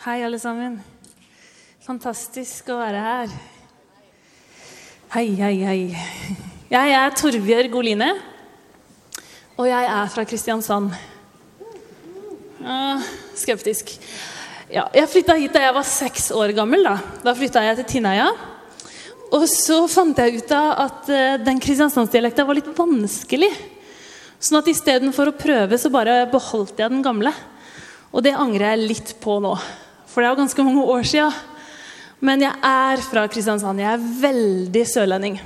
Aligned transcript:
Hei, 0.00 0.22
alle 0.24 0.38
sammen. 0.40 0.78
Fantastisk 1.84 2.70
å 2.72 2.78
være 2.78 3.00
her. 3.04 3.32
Hei, 5.12 5.26
hei, 5.36 5.56
hei. 5.60 5.80
Jeg 6.72 6.94
er 6.96 7.12
Torbjørg 7.20 7.76
Oline, 7.76 8.08
og 9.60 9.68
jeg 9.68 9.90
er 9.92 10.08
fra 10.14 10.24
Kristiansand. 10.30 10.94
Skeptisk. 13.42 13.92
Ja, 14.72 14.86
jeg 14.96 15.10
flytta 15.12 15.36
hit 15.36 15.52
da 15.58 15.66
jeg 15.66 15.76
var 15.76 15.90
seks 15.90 16.30
år 16.32 16.54
gammel. 16.56 16.88
Da, 16.88 16.96
da 17.26 17.36
flytta 17.36 17.66
jeg 17.68 17.82
til 17.82 17.88
Tinnøya. 17.92 18.30
Og 19.36 19.44
så 19.52 19.82
fant 19.84 20.24
jeg 20.24 20.40
ut 20.40 20.56
av 20.56 20.70
at 20.86 21.12
uh, 21.12 21.36
den 21.44 21.60
kristiansandsdialekta 21.60 22.48
var 22.48 22.56
litt 22.56 22.72
vanskelig. 22.72 23.52
Sånn 24.40 24.62
at 24.62 24.72
istedenfor 24.72 25.28
å 25.28 25.36
prøve, 25.44 25.76
så 25.76 25.92
bare 25.92 26.22
beholdt 26.32 26.80
jeg 26.80 26.88
den 26.88 27.04
gamle. 27.04 27.36
Og 28.16 28.24
det 28.24 28.32
angrer 28.32 28.72
jeg 28.72 28.88
litt 28.94 29.16
på 29.20 29.36
nå. 29.44 29.52
For 30.10 30.20
det 30.20 30.28
er 30.28 30.34
jo 30.34 30.42
ganske 30.42 30.66
mange 30.66 30.84
år 30.90 31.06
sia. 31.06 31.30
Men 32.20 32.42
jeg 32.44 32.52
er 32.66 33.02
fra 33.06 33.24
Kristiansand. 33.30 33.80
Jeg 33.80 33.94
er 33.94 34.08
veldig 34.26 34.84
sørlending. 34.88 35.40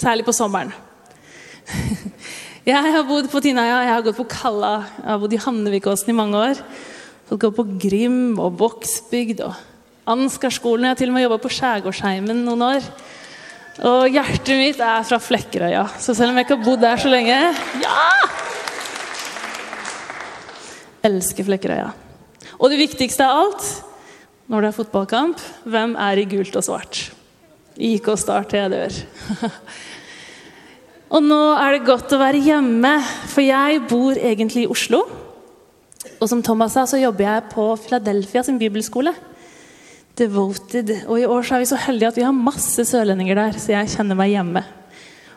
Særlig 0.00 0.24
på 0.26 0.34
sommeren. 0.36 0.72
Jeg 2.68 2.92
har 2.92 3.04
bodd 3.08 3.30
på 3.32 3.40
Tinøya, 3.40 3.78
jeg 3.86 3.92
har 3.94 4.02
gått 4.04 4.18
på 4.18 4.26
Kalla, 4.28 4.82
jeg 4.98 5.06
har 5.08 5.20
bodd 5.22 5.32
i 5.32 5.38
Hannevikåsen 5.40 6.10
i 6.12 6.16
mange 6.18 6.36
år. 6.36 6.58
Fått 7.30 7.40
gå 7.40 7.48
på 7.56 7.64
Grim 7.80 8.34
og 8.44 8.58
Vågsbygd 8.60 9.40
og 9.46 9.54
Ansgarskolen. 10.12 10.84
Jeg 10.84 10.92
har 10.92 10.98
til 11.00 11.08
og 11.08 11.16
med 11.16 11.24
jobba 11.24 11.38
på 11.40 11.52
Skjærgårdsheimen 11.56 12.42
noen 12.44 12.66
år. 12.66 12.90
Og 13.88 14.12
hjertet 14.12 14.60
mitt 14.60 14.82
er 14.84 15.06
fra 15.08 15.16
Flekkerøya. 15.22 15.86
Så 15.96 16.12
selv 16.18 16.34
om 16.34 16.36
jeg 16.36 16.44
ikke 16.44 16.58
har 16.58 16.66
bodd 16.66 16.84
der 16.84 17.00
så 17.00 17.08
lenge 17.12 17.38
Ja! 17.80 18.04
Elsker 21.08 21.48
Flekkerøya. 21.48 21.88
Og 22.58 22.68
det 22.68 22.82
viktigste 22.82 23.24
av 23.24 23.46
alt 23.46 23.68
når 24.48 24.64
det 24.64 24.68
er 24.70 24.76
fotballkamp, 24.78 25.40
hvem 25.68 25.94
er 26.00 26.20
i 26.20 26.26
gult 26.28 26.56
og 26.56 26.64
svart? 26.64 27.00
IK 27.76 28.08
Start 28.18 28.48
til 28.50 28.62
jeg 28.62 28.72
dør. 28.72 28.94
og 31.14 31.24
nå 31.26 31.40
er 31.60 31.76
det 31.76 31.86
godt 31.86 32.14
å 32.16 32.20
være 32.20 32.40
hjemme, 32.42 32.94
for 33.28 33.44
jeg 33.44 33.82
bor 33.90 34.16
egentlig 34.16 34.64
i 34.64 34.70
Oslo. 34.72 35.02
Og 36.18 36.30
som 36.30 36.40
Thomas 36.42 36.74
sa, 36.74 36.86
så 36.88 37.00
jobber 37.00 37.26
jeg 37.26 37.50
på 37.52 37.66
Philadelphia 37.84 38.42
sin 38.46 38.58
bibelskole. 38.58 39.12
Devoted. 40.18 40.94
Og 41.06 41.20
i 41.20 41.28
år 41.28 41.44
så 41.44 41.58
er 41.58 41.62
vi 41.62 41.70
så 41.70 41.80
heldige 41.84 42.10
at 42.10 42.18
vi 42.18 42.26
har 42.26 42.34
masse 42.34 42.86
sørlendinger 42.88 43.38
der, 43.38 43.60
så 43.60 43.76
jeg 43.76 43.92
kjenner 43.94 44.18
meg 44.18 44.32
hjemme. 44.32 44.64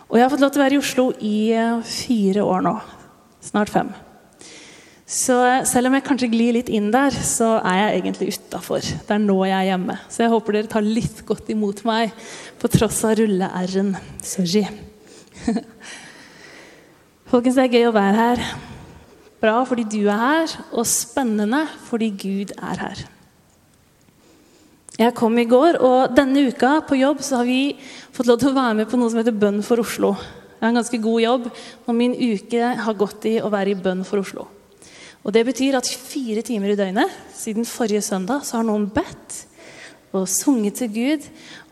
Og 0.07 0.17
jeg 0.17 0.25
har 0.25 0.31
fått 0.31 0.43
lov 0.43 0.55
til 0.55 0.63
å 0.63 0.65
være 0.65 0.79
i 0.79 0.81
Oslo 0.81 1.05
i 1.19 1.35
eh, 1.55 1.83
fire 1.87 2.47
år 2.47 2.65
nå. 2.65 2.73
Snart 3.43 3.71
fem. 3.71 3.91
Så 5.11 5.35
selv 5.67 5.89
om 5.89 5.95
jeg 5.97 6.05
kanskje 6.07 6.29
glir 6.31 6.55
litt 6.55 6.69
inn 6.71 6.87
der, 6.93 7.11
så 7.11 7.57
er 7.67 7.81
jeg 7.81 7.95
egentlig 7.97 8.29
utafor. 8.31 8.79
Det 8.79 9.11
er 9.11 9.19
nå 9.19 9.35
jeg 9.43 9.57
er 9.57 9.67
hjemme. 9.73 9.97
Så 10.07 10.23
jeg 10.23 10.31
håper 10.31 10.55
dere 10.55 10.71
tar 10.71 10.85
litt 10.87 11.17
godt 11.27 11.49
imot 11.51 11.81
meg 11.87 12.13
på 12.61 12.69
tross 12.71 13.01
av 13.09 13.17
rulle-r-en. 13.19 13.89
Sorry. 14.23 14.63
Folkens, 17.31 17.57
det 17.59 17.65
er 17.65 17.75
gøy 17.75 17.89
å 17.89 17.95
være 17.97 18.21
her. 18.21 18.43
Bra 19.43 19.57
fordi 19.67 19.83
du 19.91 20.05
er 20.05 20.21
her, 20.21 20.55
og 20.71 20.87
spennende 20.87 21.65
fordi 21.89 22.11
Gud 22.21 22.55
er 22.55 22.81
her. 22.85 23.03
Jeg 25.01 25.15
kom 25.17 25.35
i 25.41 25.47
går, 25.49 25.81
og 25.81 26.15
denne 26.15 26.45
uka 26.47 26.77
på 26.87 27.01
jobb 27.01 27.23
så 27.25 27.41
har 27.41 27.49
vi 27.49 27.75
fått 28.15 28.31
lov 28.31 28.39
til 28.39 28.53
å 28.53 28.59
være 28.61 28.79
med 28.79 28.87
på 28.87 29.01
noe 29.01 29.11
som 29.11 29.19
heter 29.19 29.35
Bønn 29.43 29.59
for 29.65 29.83
Oslo. 29.83 30.13
Jeg 30.55 30.63
har 30.63 30.71
en 30.71 30.79
ganske 30.79 31.03
god 31.03 31.21
jobb, 31.25 31.51
og 31.83 31.99
min 31.99 32.15
uke 32.15 32.73
har 32.85 32.99
gått 32.99 33.27
i 33.27 33.39
å 33.43 33.51
være 33.51 33.73
i 33.73 33.79
bønn 33.81 34.05
for 34.05 34.21
Oslo. 34.21 34.45
Og 35.21 35.33
Det 35.33 35.43
betyr 35.45 35.77
at 35.77 35.85
fire 35.87 36.41
timer 36.41 36.73
i 36.73 36.77
døgnet 36.79 37.11
siden 37.37 37.65
forrige 37.65 38.01
søndag 38.01 38.45
så 38.45 38.57
har 38.57 38.65
noen 38.65 38.87
bedt 38.89 39.45
og 40.11 40.25
sunget 40.27 40.79
til 40.81 40.89
Gud 40.91 41.27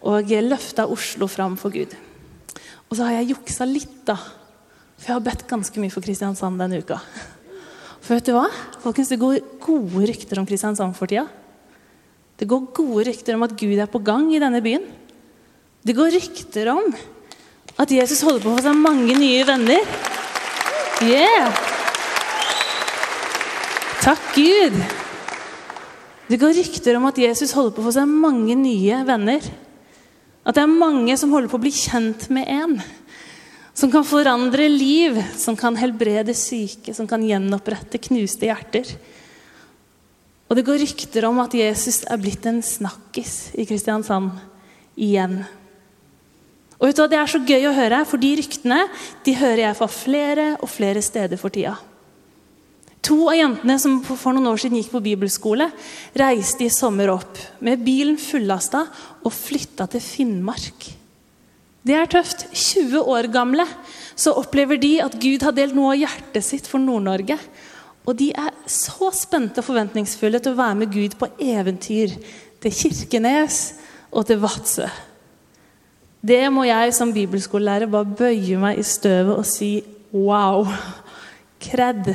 og 0.05 0.29
løfta 0.29 0.85
Oslo 0.87 1.27
fram 1.27 1.57
for 1.57 1.73
Gud. 1.73 1.95
Og 2.89 2.97
så 2.97 3.05
har 3.05 3.19
jeg 3.19 3.33
juksa 3.33 3.65
litt, 3.67 4.05
da. 4.07 4.15
For 4.99 5.09
jeg 5.09 5.17
har 5.17 5.25
bedt 5.25 5.47
ganske 5.49 5.81
mye 5.81 5.93
for 5.93 6.05
Kristiansand 6.05 6.61
denne 6.61 6.79
uka. 6.81 6.99
For 7.99 8.15
vet 8.15 8.29
du 8.29 8.33
hva? 8.37 8.47
Folkens, 8.81 9.09
Det 9.09 9.19
går 9.19 9.39
gode 9.59 10.07
rykter 10.07 10.39
om 10.39 10.45
Kristiansand 10.45 10.95
for 10.95 11.07
tida. 11.07 11.27
Det 12.37 12.47
går 12.47 12.71
gode 12.73 13.09
rykter 13.09 13.35
om 13.35 13.43
at 13.43 13.57
Gud 13.57 13.77
er 13.77 13.91
på 13.91 13.99
gang 13.99 14.29
i 14.33 14.39
denne 14.39 14.61
byen. 14.63 14.85
Det 15.83 15.95
går 15.95 16.15
rykter 16.15 16.71
om 16.71 16.93
at 17.79 17.91
Jesus 17.91 18.21
holder 18.21 18.43
på 18.43 18.53
å 18.53 18.57
få 18.57 18.63
seg 18.63 18.79
mange 18.79 19.17
nye 19.19 19.43
venner. 19.47 19.83
Yeah! 21.03 21.68
Takk, 23.99 24.29
Gud! 24.31 24.75
Det 26.29 26.37
går 26.39 26.53
rykter 26.55 26.95
om 26.95 27.09
at 27.09 27.17
Jesus 27.19 27.51
holder 27.51 27.73
på 27.75 27.81
å 27.81 27.87
få 27.89 27.91
seg 27.97 28.07
mange 28.07 28.55
nye 28.55 29.01
venner. 29.03 29.43
At 30.47 30.55
det 30.55 30.63
er 30.63 30.71
mange 30.71 31.17
som 31.19 31.33
holder 31.35 31.51
på 31.51 31.59
å 31.59 31.63
bli 31.65 31.71
kjent 31.75 32.29
med 32.31 32.47
en. 32.47 32.77
Som 33.75 33.91
kan 33.91 34.07
forandre 34.07 34.69
liv, 34.71 35.19
som 35.35 35.57
kan 35.59 35.75
helbrede 35.75 36.31
syke, 36.37 36.95
som 36.95 37.09
kan 37.11 37.25
gjenopprette 37.27 37.99
knuste 38.07 38.47
hjerter. 38.47 38.87
Og 40.47 40.55
det 40.55 40.65
går 40.69 40.79
rykter 40.85 41.27
om 41.27 41.43
at 41.43 41.59
Jesus 41.59 42.05
er 42.07 42.23
blitt 42.23 42.47
en 42.47 42.63
snakkis 42.63 43.51
i 43.59 43.67
Kristiansand 43.67 44.31
igjen. 44.95 45.41
Og 46.79 46.87
vet 46.87 46.95
du 46.95 47.03
hva, 47.03 47.11
Det 47.11 47.19
er 47.19 47.35
så 47.35 47.43
gøy 47.43 47.67
å 47.67 47.75
høre, 47.75 48.05
for 48.07 48.21
de 48.21 48.31
ryktene 48.39 48.79
de 49.27 49.35
hører 49.43 49.65
jeg 49.67 49.79
fra 49.83 49.91
flere 49.91 50.51
og 50.63 50.71
flere 50.71 51.03
steder 51.03 51.35
for 51.41 51.51
tida. 51.51 51.75
To 53.09 53.23
av 53.31 53.39
jentene 53.39 53.79
som 53.81 53.97
for 54.05 54.35
noen 54.35 54.51
år 54.51 54.59
siden 54.61 54.77
gikk 54.77 54.91
på 54.93 55.01
bibelskole, 55.01 55.65
reiste 56.19 56.67
i 56.67 56.69
sommer 56.69 57.09
opp 57.09 57.39
med 57.65 57.81
bilen 57.81 58.19
fullasta 58.21 58.83
og 59.25 59.33
flytta 59.33 59.87
til 59.89 60.03
Finnmark. 60.03 60.91
Det 61.81 61.95
er 61.97 62.11
tøft. 62.11 62.45
20 62.53 63.01
år 63.09 63.31
gamle 63.33 63.65
så 64.19 64.35
opplever 64.37 64.77
de 64.77 64.99
at 65.01 65.17
Gud 65.17 65.41
har 65.41 65.55
delt 65.57 65.73
noe 65.73 65.95
av 65.95 66.03
hjertet 66.03 66.45
sitt 66.45 66.69
for 66.69 66.81
Nord-Norge. 66.83 67.39
Og 68.05 68.13
de 68.19 68.29
er 68.29 68.53
så 68.69 69.09
spente 69.15 69.63
og 69.63 69.69
forventningsfulle 69.71 70.41
til 70.43 70.53
å 70.53 70.59
være 70.61 70.79
med 70.83 70.93
Gud 70.93 71.17
på 71.17 71.31
eventyr 71.41 72.13
til 72.61 72.75
Kirkenes 72.83 73.61
og 74.11 74.27
til 74.29 74.41
Vadsø. 74.43 74.89
Det 76.21 76.43
må 76.51 76.65
jeg 76.67 76.93
som 76.93 77.15
bibelskolelærer 77.15 77.89
bare 77.89 78.17
bøye 78.19 78.59
meg 78.61 78.81
i 78.81 78.85
støvet 78.85 79.39
og 79.39 79.47
si 79.47 79.79
wow. 80.13 80.67
Kred. 81.63 82.13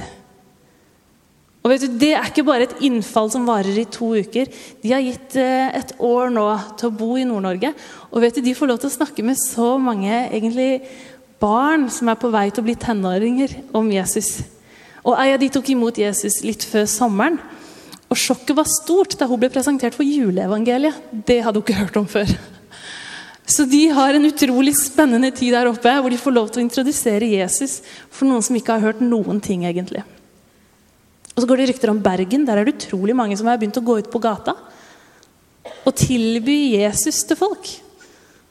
Og 1.65 1.73
vet 1.73 1.87
du, 1.87 1.95
Det 1.97 2.13
er 2.13 2.29
ikke 2.29 2.45
bare 2.45 2.67
et 2.69 2.77
innfall 2.85 3.31
som 3.33 3.47
varer 3.49 3.79
i 3.81 3.87
to 3.89 4.11
uker. 4.13 4.51
De 4.83 4.93
har 4.93 5.01
gitt 5.01 5.37
eh, 5.41 5.73
et 5.81 5.95
år 5.97 6.29
nå 6.35 6.45
til 6.77 6.91
å 6.91 6.97
bo 7.01 7.15
i 7.17 7.25
Nord-Norge. 7.25 7.71
Og 8.13 8.21
vet 8.21 8.37
du, 8.37 8.43
de 8.45 8.53
får 8.57 8.69
lov 8.69 8.83
til 8.83 8.91
å 8.91 8.97
snakke 8.99 9.25
med 9.25 9.41
så 9.41 9.75
mange 9.81 10.13
egentlig 10.13 10.85
barn 11.41 11.89
som 11.93 12.11
er 12.13 12.19
på 12.21 12.29
vei 12.33 12.51
til 12.51 12.61
å 12.61 12.67
bli 12.69 12.77
tenåringer, 12.77 13.57
om 13.73 13.89
Jesus. 13.93 14.43
Og 15.05 15.17
Ei 15.17 15.33
av 15.33 15.41
de 15.41 15.49
tok 15.53 15.71
imot 15.73 16.01
Jesus 16.01 16.43
litt 16.45 16.67
før 16.69 16.85
sommeren. 16.89 17.41
Og 18.13 18.21
sjokket 18.21 18.59
var 18.59 18.69
stort 18.69 19.17
da 19.17 19.27
hun 19.31 19.41
ble 19.41 19.49
presentert 19.53 19.97
for 19.97 20.05
juleevangeliet. 20.05 21.01
Det 21.13 21.41
hadde 21.47 21.63
hun 21.63 21.65
ikke 21.65 21.81
hørt 21.81 21.97
om 22.01 22.09
før. 22.09 22.29
Så 23.49 23.65
de 23.69 23.87
har 23.93 24.17
en 24.17 24.29
utrolig 24.29 24.73
spennende 24.77 25.33
tid 25.37 25.57
der 25.57 25.69
oppe 25.69 25.97
hvor 25.97 26.13
de 26.13 26.21
får 26.21 26.37
lov 26.37 26.53
til 26.53 26.63
å 26.63 26.67
introdusere 26.69 27.29
Jesus 27.29 27.81
for 28.13 28.29
noen 28.29 28.45
som 28.45 28.57
ikke 28.57 28.77
har 28.77 28.85
hørt 28.85 29.03
noen 29.05 29.41
ting, 29.45 29.65
egentlig. 29.69 30.05
Og 31.35 31.43
så 31.43 31.49
går 31.51 31.61
det 31.61 31.69
rykter 31.73 31.91
om 31.91 32.03
Bergen. 32.03 32.47
Der 32.47 32.61
er 32.61 32.67
det 32.67 32.77
utrolig 32.77 33.17
mange 33.17 33.37
som 33.39 33.49
har 33.51 33.59
begynt 33.59 33.81
å 33.81 33.85
gå 33.85 33.99
ut 34.03 34.11
på 34.13 34.23
gata 34.23 34.55
og 35.85 35.93
tilby 35.97 36.77
Jesus 36.77 37.23
til 37.29 37.39
folk. 37.39 37.69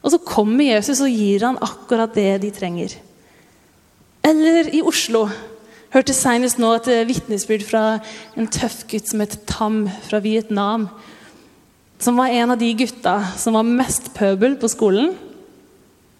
Og 0.04 0.12
så 0.12 0.20
kommer 0.20 0.66
Jesus 0.66 1.00
og 1.02 1.12
gir 1.12 1.46
han 1.46 1.58
akkurat 1.64 2.12
det 2.14 2.42
de 2.44 2.52
trenger. 2.54 2.94
Eller 4.24 4.70
i 4.74 4.82
Oslo. 4.84 5.26
Hørte 5.94 6.14
senest 6.16 6.58
nå 6.58 6.72
et 6.74 6.88
vitnesbyrd 7.08 7.64
fra 7.66 7.82
en 8.34 8.48
tøff 8.50 8.82
gutt 8.90 9.10
som 9.10 9.22
het 9.22 9.38
Tam 9.48 9.84
fra 10.08 10.20
Vietnam. 10.24 10.88
Som 12.02 12.18
var 12.18 12.34
en 12.34 12.54
av 12.54 12.60
de 12.60 12.72
gutta 12.76 13.20
som 13.38 13.56
var 13.56 13.68
mest 13.68 14.10
pøbel 14.16 14.58
på 14.60 14.70
skolen. 14.72 15.14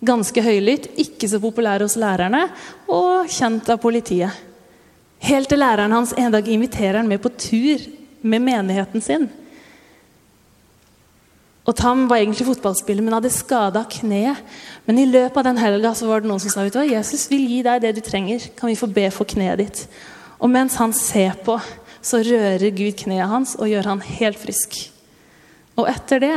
Ganske 0.05 0.43
høylytt, 0.44 0.90
ikke 1.00 1.28
så 1.31 1.40
populær 1.43 1.82
hos 1.84 1.96
lærerne 2.00 2.46
og 2.93 3.31
kjent 3.32 3.70
av 3.72 3.81
politiet. 3.82 4.32
Helt 5.22 5.49
til 5.49 5.61
læreren 5.62 5.93
hans 5.93 6.12
en 6.19 6.32
dag 6.32 6.49
inviterer 6.49 6.99
han 6.99 7.08
med 7.08 7.22
på 7.22 7.28
tur 7.28 7.81
med 8.22 8.43
menigheten 8.43 9.00
sin. 9.00 9.28
Og 11.64 11.72
Tam 11.76 12.08
var 12.11 12.20
egentlig 12.20 12.44
fotballspiller, 12.46 13.02
men 13.02 13.16
hadde 13.16 13.31
skada 13.32 13.87
kneet. 13.88 14.40
Men 14.84 14.99
i 15.00 15.06
løpet 15.08 15.38
av 15.40 15.46
den 15.49 15.61
helga 15.62 15.94
var 16.05 16.20
det 16.20 16.28
noen 16.28 16.43
som 16.43 16.52
sa 16.52 16.64
vet 16.64 16.75
du 16.75 16.81
hva, 16.82 16.88
Jesus 16.88 17.25
vil 17.31 17.46
gi 17.49 17.62
deg 17.64 17.81
det 17.81 17.94
du 17.96 18.02
trenger. 18.05 18.50
Kan 18.58 18.69
vi 18.69 18.76
få 18.76 18.90
be 18.93 19.06
for 19.14 19.28
kneet 19.28 19.62
ditt? 19.62 19.87
Og 20.44 20.52
mens 20.52 20.76
han 20.76 20.93
ser 20.93 21.38
på, 21.44 21.56
så 22.05 22.20
rører 22.20 22.69
Gud 22.76 22.99
kneet 23.00 23.31
hans 23.31 23.55
og 23.56 23.70
gjør 23.70 23.88
han 23.94 24.05
helt 24.19 24.40
frisk. 24.40 24.76
Og 25.81 25.88
etter 25.88 26.20
det 26.20 26.37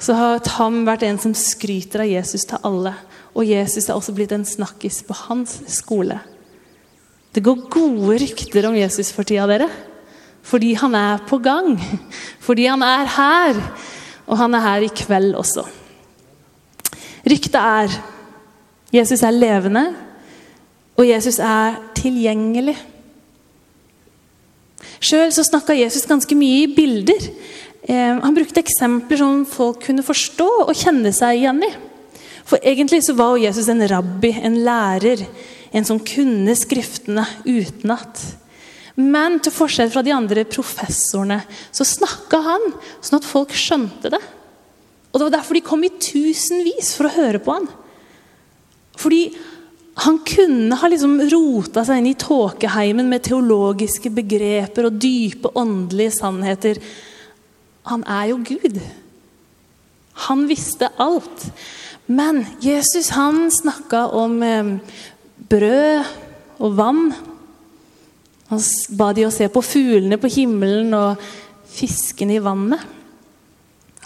så 0.00 0.16
har 0.16 0.42
Tam 0.42 0.82
vært 0.88 1.04
en 1.06 1.20
som 1.20 1.36
skryter 1.36 2.02
av 2.02 2.10
Jesus 2.10 2.48
til 2.48 2.66
alle. 2.66 2.96
Og 3.36 3.46
Jesus 3.46 3.86
er 3.86 3.94
også 3.94 4.14
blitt 4.16 4.32
en 4.34 4.48
snakkis 4.48 5.04
på 5.06 5.14
hans 5.28 5.60
skole. 5.70 6.18
Det 7.34 7.42
går 7.46 7.66
gode 7.70 8.18
rykter 8.24 8.66
om 8.66 8.76
Jesus 8.78 9.12
for 9.14 9.26
tida, 9.26 9.46
dere. 9.46 9.68
Fordi 10.42 10.72
han 10.74 10.94
er 10.98 11.20
på 11.28 11.38
gang. 11.38 11.76
Fordi 12.46 12.66
han 12.66 12.82
er 12.82 13.10
her. 13.16 13.60
Og 14.26 14.38
han 14.38 14.54
er 14.54 14.66
her 14.66 14.86
i 14.86 14.94
kveld 14.94 15.34
også. 15.38 15.66
Ryktet 17.28 17.60
er 17.60 18.00
Jesus 18.90 19.22
er 19.22 19.34
levende, 19.34 19.84
og 20.98 21.06
Jesus 21.06 21.38
er 21.38 21.76
tilgjengelig. 21.94 22.74
Sjøl 25.00 25.30
snakka 25.32 25.76
Jesus 25.78 26.08
ganske 26.08 26.34
mye 26.34 26.64
i 26.64 26.72
bilder. 26.74 27.28
Eh, 27.86 28.18
han 28.18 28.34
brukte 28.34 28.60
eksempler 28.60 29.22
som 29.22 29.44
folk 29.48 29.84
kunne 29.86 30.04
forstå 30.04 30.48
og 30.66 30.74
kjenne 30.76 31.12
seg 31.14 31.38
igjen 31.38 31.62
i. 31.64 31.70
For 32.44 32.58
egentlig 32.66 33.04
så 33.06 33.14
var 33.14 33.38
Jesus 33.38 33.70
en 33.70 33.86
rabbi, 33.88 34.32
en 34.42 34.58
lærer, 34.66 35.22
en 35.70 35.86
som 35.86 36.00
kunne 36.02 36.56
Skriftene 36.58 37.24
utenat. 37.46 38.20
Men 39.00 39.38
til 39.40 39.54
forskjell 39.54 39.92
fra 39.92 40.02
de 40.04 40.12
andre 40.14 40.44
professorene 40.48 41.40
så 41.70 41.86
snakka 41.86 42.40
han 42.44 42.66
sånn 43.00 43.20
at 43.20 43.28
folk 43.28 43.54
skjønte 43.56 44.12
det. 44.12 44.20
Og 45.10 45.18
Det 45.18 45.26
var 45.26 45.36
derfor 45.38 45.58
de 45.58 45.66
kom 45.66 45.84
i 45.86 45.94
tusenvis 45.94 46.92
for 46.96 47.08
å 47.08 47.14
høre 47.14 47.40
på 47.42 47.54
han. 47.54 47.68
Fordi 49.00 49.22
han 50.00 50.20
kunne 50.24 50.78
ha 50.80 50.88
liksom 50.88 51.18
rota 51.32 51.82
seg 51.84 52.00
inn 52.00 52.12
i 52.12 52.18
tåkeheimen 52.18 53.08
med 53.10 53.24
teologiske 53.26 54.12
begreper 54.14 54.86
og 54.88 54.98
dype 55.02 55.50
åndelige 55.58 56.14
sannheter. 56.20 56.80
Han 57.90 58.04
er 58.08 58.30
jo 58.30 58.40
Gud. 58.46 58.78
Han 60.28 60.46
visste 60.48 60.92
alt. 61.00 61.50
Men 62.10 62.44
Jesus 62.62 63.12
han 63.14 63.48
snakka 63.54 64.06
om 64.18 64.40
eh, 64.42 64.72
brød 65.50 66.08
og 66.60 66.78
vann. 66.78 67.10
Han 68.50 68.62
ba 68.98 69.10
de 69.14 69.26
å 69.26 69.34
se 69.34 69.46
på 69.50 69.62
fuglene 69.64 70.18
på 70.20 70.30
himmelen 70.32 70.94
og 70.96 71.20
fiskene 71.70 72.38
i 72.38 72.42
vannet. 72.42 72.82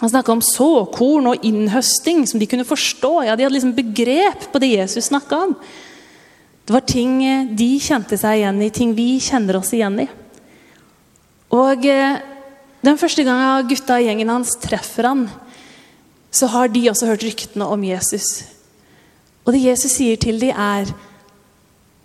Han 0.01 0.11
snakka 0.11 0.33
om 0.33 0.43
såkorn 0.43 1.31
og 1.31 1.45
innhøsting 1.47 2.25
som 2.27 2.41
de 2.41 2.47
kunne 2.51 2.67
forstå. 2.67 3.13
Ja, 3.25 3.35
De 3.35 3.45
hadde 3.45 3.55
liksom 3.55 3.75
begrep 3.77 4.49
på 4.51 4.59
det 4.59 4.73
Jesus 4.73 5.07
snakka 5.07 5.39
om. 5.47 5.55
Det 6.65 6.73
var 6.73 6.83
ting 6.83 7.21
eh, 7.23 7.47
de 7.47 7.75
kjente 7.79 8.17
seg 8.17 8.41
igjen 8.41 8.61
i, 8.65 8.71
ting 8.73 8.95
vi 8.97 9.15
kjenner 9.23 9.59
oss 9.59 9.71
igjen 9.77 10.01
i. 10.03 10.07
Og 11.53 11.85
eh, 11.87 12.17
den 12.85 12.99
første 12.99 13.23
gangen 13.25 13.69
gutta 13.69 13.99
i 14.01 14.09
gjengen 14.09 14.33
hans 14.33 14.57
treffer 14.61 15.07
han, 15.11 15.27
så 16.33 16.49
har 16.51 16.73
de 16.73 16.87
også 16.91 17.07
hørt 17.07 17.23
ryktene 17.23 17.67
om 17.71 17.85
Jesus. 17.85 18.43
Og 19.45 19.53
det 19.53 19.63
Jesus 19.63 19.95
sier 19.95 20.19
til 20.19 20.41
dem, 20.41 20.57
er 20.57 20.89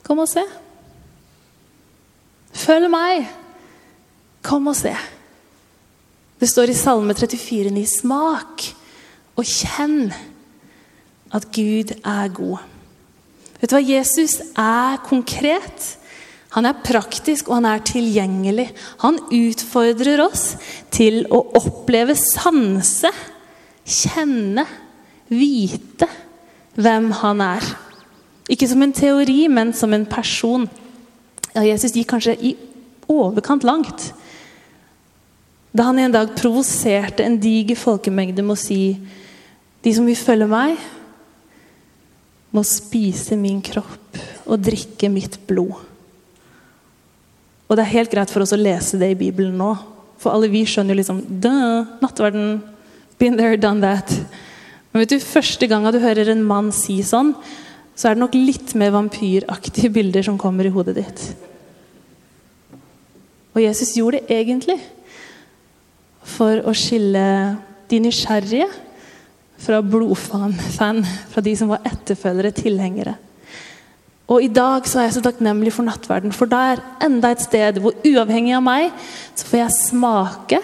Kom 0.06 0.23
og 0.23 0.29
se. 0.31 0.44
Følg 2.56 2.91
meg. 2.93 3.29
Kom 4.44 4.70
og 4.70 4.76
se. 4.79 4.94
Det 6.41 6.49
står 6.49 6.73
i 6.73 6.76
Salme 6.76 7.14
34, 7.14 7.70
34,9.: 7.70 7.87
Smak 8.00 8.67
og 9.37 9.44
kjenn 9.44 10.12
at 11.37 11.47
Gud 11.55 11.93
er 12.00 12.29
god. 12.35 12.62
Vet 13.61 13.70
du 13.70 13.76
hva? 13.76 13.82
Jesus 13.85 14.41
er 14.56 15.00
konkret. 15.05 15.97
Han 16.56 16.67
er 16.67 16.81
praktisk, 16.82 17.49
og 17.49 17.61
han 17.61 17.69
er 17.70 17.85
tilgjengelig. 17.87 18.70
Han 19.05 19.20
utfordrer 19.31 20.25
oss 20.25 20.56
til 20.91 21.23
å 21.31 21.44
oppleve, 21.61 22.17
sanse, 22.19 23.12
kjenne, 23.87 24.64
vite 25.31 26.08
hvem 26.81 27.12
han 27.20 27.44
er. 27.44 27.69
Ikke 28.50 28.69
som 28.69 28.82
en 28.82 28.94
teori, 28.94 29.44
men 29.49 29.73
som 29.76 29.93
en 29.94 30.06
person. 30.11 30.67
Ja, 31.55 31.62
Jesus 31.62 31.94
gikk 31.94 32.11
kanskje 32.14 32.35
i 32.38 32.56
overkant 33.11 33.67
langt 33.67 34.11
da 35.70 35.87
han 35.87 35.99
en 36.02 36.14
dag 36.14 36.32
provoserte 36.35 37.23
en 37.23 37.37
diger 37.38 37.79
folkemengde 37.79 38.43
med 38.43 38.56
å 38.56 38.58
si 38.58 38.81
De 39.81 39.93
som 39.97 40.05
vil 40.05 40.19
følge 40.19 40.44
meg, 40.50 40.75
må 42.52 42.61
spise 42.69 43.38
min 43.38 43.62
kropp 43.64 44.19
og 44.44 44.61
drikke 44.61 45.08
mitt 45.08 45.38
blod. 45.49 45.79
Og 47.64 47.79
det 47.79 47.87
er 47.87 47.94
helt 47.94 48.12
greit 48.12 48.29
for 48.29 48.44
oss 48.44 48.53
å 48.53 48.58
lese 48.61 48.99
det 49.00 49.08
i 49.14 49.17
Bibelen 49.17 49.55
nå. 49.56 49.70
For 50.20 50.35
alle 50.35 50.50
vi 50.53 50.67
skjønner 50.69 50.93
jo 50.93 50.99
liksom 51.00 51.23
Nattverden. 52.03 52.58
Been 53.17 53.38
there, 53.41 53.56
done 53.56 53.81
that. 53.81 54.12
Men 54.93 55.06
vet 55.06 55.14
du, 55.14 55.25
første 55.25 55.70
gang 55.70 55.88
du 55.88 56.00
hører 56.03 56.29
en 56.35 56.44
mann 56.44 56.69
si 56.76 56.99
sånn, 57.00 57.32
så 58.00 58.08
er 58.08 58.17
det 58.17 58.23
nok 58.23 58.37
litt 58.38 58.73
mer 58.81 58.94
vampyraktige 58.94 59.93
bilder 59.99 60.25
som 60.25 60.41
kommer 60.41 60.64
i 60.64 60.73
hodet 60.73 60.97
ditt. 61.02 61.25
Og 63.52 63.61
Jesus 63.61 63.93
gjorde 63.99 64.23
det 64.23 64.38
egentlig 64.41 64.79
for 66.25 66.62
å 66.64 66.73
skille 66.76 67.25
de 67.91 67.99
nysgjerrige 68.00 68.69
fra 69.61 69.82
blodfan, 69.85 70.55
fan, 70.79 71.02
fra 71.29 71.43
de 71.44 71.52
som 71.58 71.69
var 71.73 71.85
etterfølgere, 71.85 72.55
tilhengere. 72.56 73.17
Og 74.31 74.46
i 74.46 74.53
dag 74.55 74.87
så 74.88 75.00
er 75.00 75.08
jeg 75.08 75.19
så 75.19 75.25
takknemlig 75.26 75.73
for 75.75 75.85
nattverden, 75.85 76.32
for 76.32 76.49
da 76.49 76.61
er 76.70 76.85
enda 77.05 77.32
et 77.35 77.43
sted 77.43 77.82
hvor 77.82 77.99
uavhengig 78.06 78.55
av 78.56 78.62
meg, 78.64 78.94
så 79.35 79.49
får 79.50 79.61
jeg 79.64 79.76
smake 79.76 80.61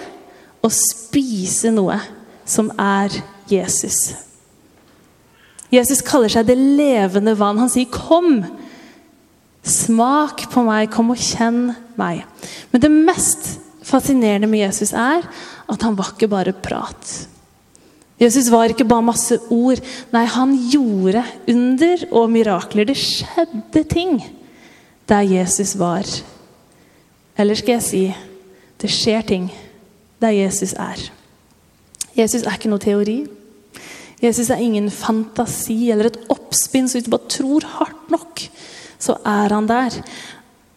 og 0.62 0.72
spise 0.72 1.74
noe 1.74 1.98
som 2.46 2.70
er 2.78 3.12
Jesus. 3.50 4.25
Jesus 5.76 6.02
kaller 6.05 6.32
seg 6.32 6.49
det 6.49 6.56
levende 6.56 7.37
vann. 7.38 7.58
Han 7.61 7.70
sier 7.73 7.87
'kom'. 7.87 8.46
Smak 9.67 10.50
på 10.50 10.62
meg, 10.62 10.90
kom 10.90 11.11
og 11.11 11.19
kjenn 11.19 11.75
meg. 11.99 12.25
Men 12.70 12.81
det 12.81 12.90
mest 12.90 13.58
fascinerende 13.82 14.46
med 14.46 14.61
Jesus 14.61 14.93
er 14.93 15.26
at 15.69 15.82
han 15.82 15.96
var 15.99 16.12
ikke 16.14 16.28
bare 16.31 16.52
prat. 16.52 17.26
Jesus 18.20 18.49
var 18.50 18.70
ikke 18.70 18.87
bare 18.88 19.02
masse 19.02 19.38
ord. 19.50 19.81
Nei, 20.12 20.25
han 20.25 20.55
gjorde 20.70 21.25
under 21.49 22.06
og 22.12 22.31
mirakler. 22.31 22.84
Det 22.84 22.96
skjedde 22.96 23.84
ting 23.84 24.23
der 25.08 25.20
Jesus 25.20 25.78
var. 25.78 26.06
Eller 27.37 27.55
skal 27.55 27.73
jeg 27.73 27.82
si 27.82 28.14
det 28.81 28.90
skjer 28.93 29.23
ting 29.26 29.50
der 30.20 30.32
Jesus 30.37 30.73
er. 30.73 31.00
Jesus 32.17 32.43
er 32.43 32.56
ikke 32.56 32.70
noe 32.73 32.81
teori. 32.81 33.26
Jesus 34.22 34.48
er 34.50 34.62
ingen 34.64 34.88
fantasi 34.92 35.90
eller 35.92 36.08
et 36.08 36.18
oppspinn, 36.32 36.88
så 36.88 36.98
hvis 36.98 37.06
du 37.08 37.12
bare 37.12 37.32
tror 37.32 37.66
hardt 37.76 38.10
nok, 38.12 38.42
så 38.98 39.18
er 39.28 39.52
han 39.52 39.68
der. 39.68 39.98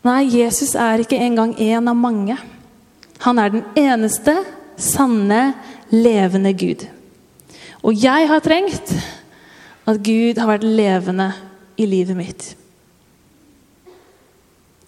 Nei, 0.07 0.21
Jesus 0.31 0.75
er 0.79 1.03
ikke 1.03 1.19
engang 1.19 1.53
en 1.59 1.91
av 1.91 1.97
mange. 1.97 2.35
Han 3.23 3.39
er 3.39 3.53
den 3.53 3.65
eneste 3.79 4.35
sanne, 4.79 5.53
levende 5.91 6.53
Gud. 6.53 6.85
Og 7.83 7.95
jeg 7.97 8.27
har 8.29 8.43
trengt 8.43 8.91
at 9.89 10.01
Gud 10.05 10.39
har 10.39 10.51
vært 10.51 10.67
levende 10.67 11.31
i 11.79 11.87
livet 11.89 12.17
mitt. 12.19 12.49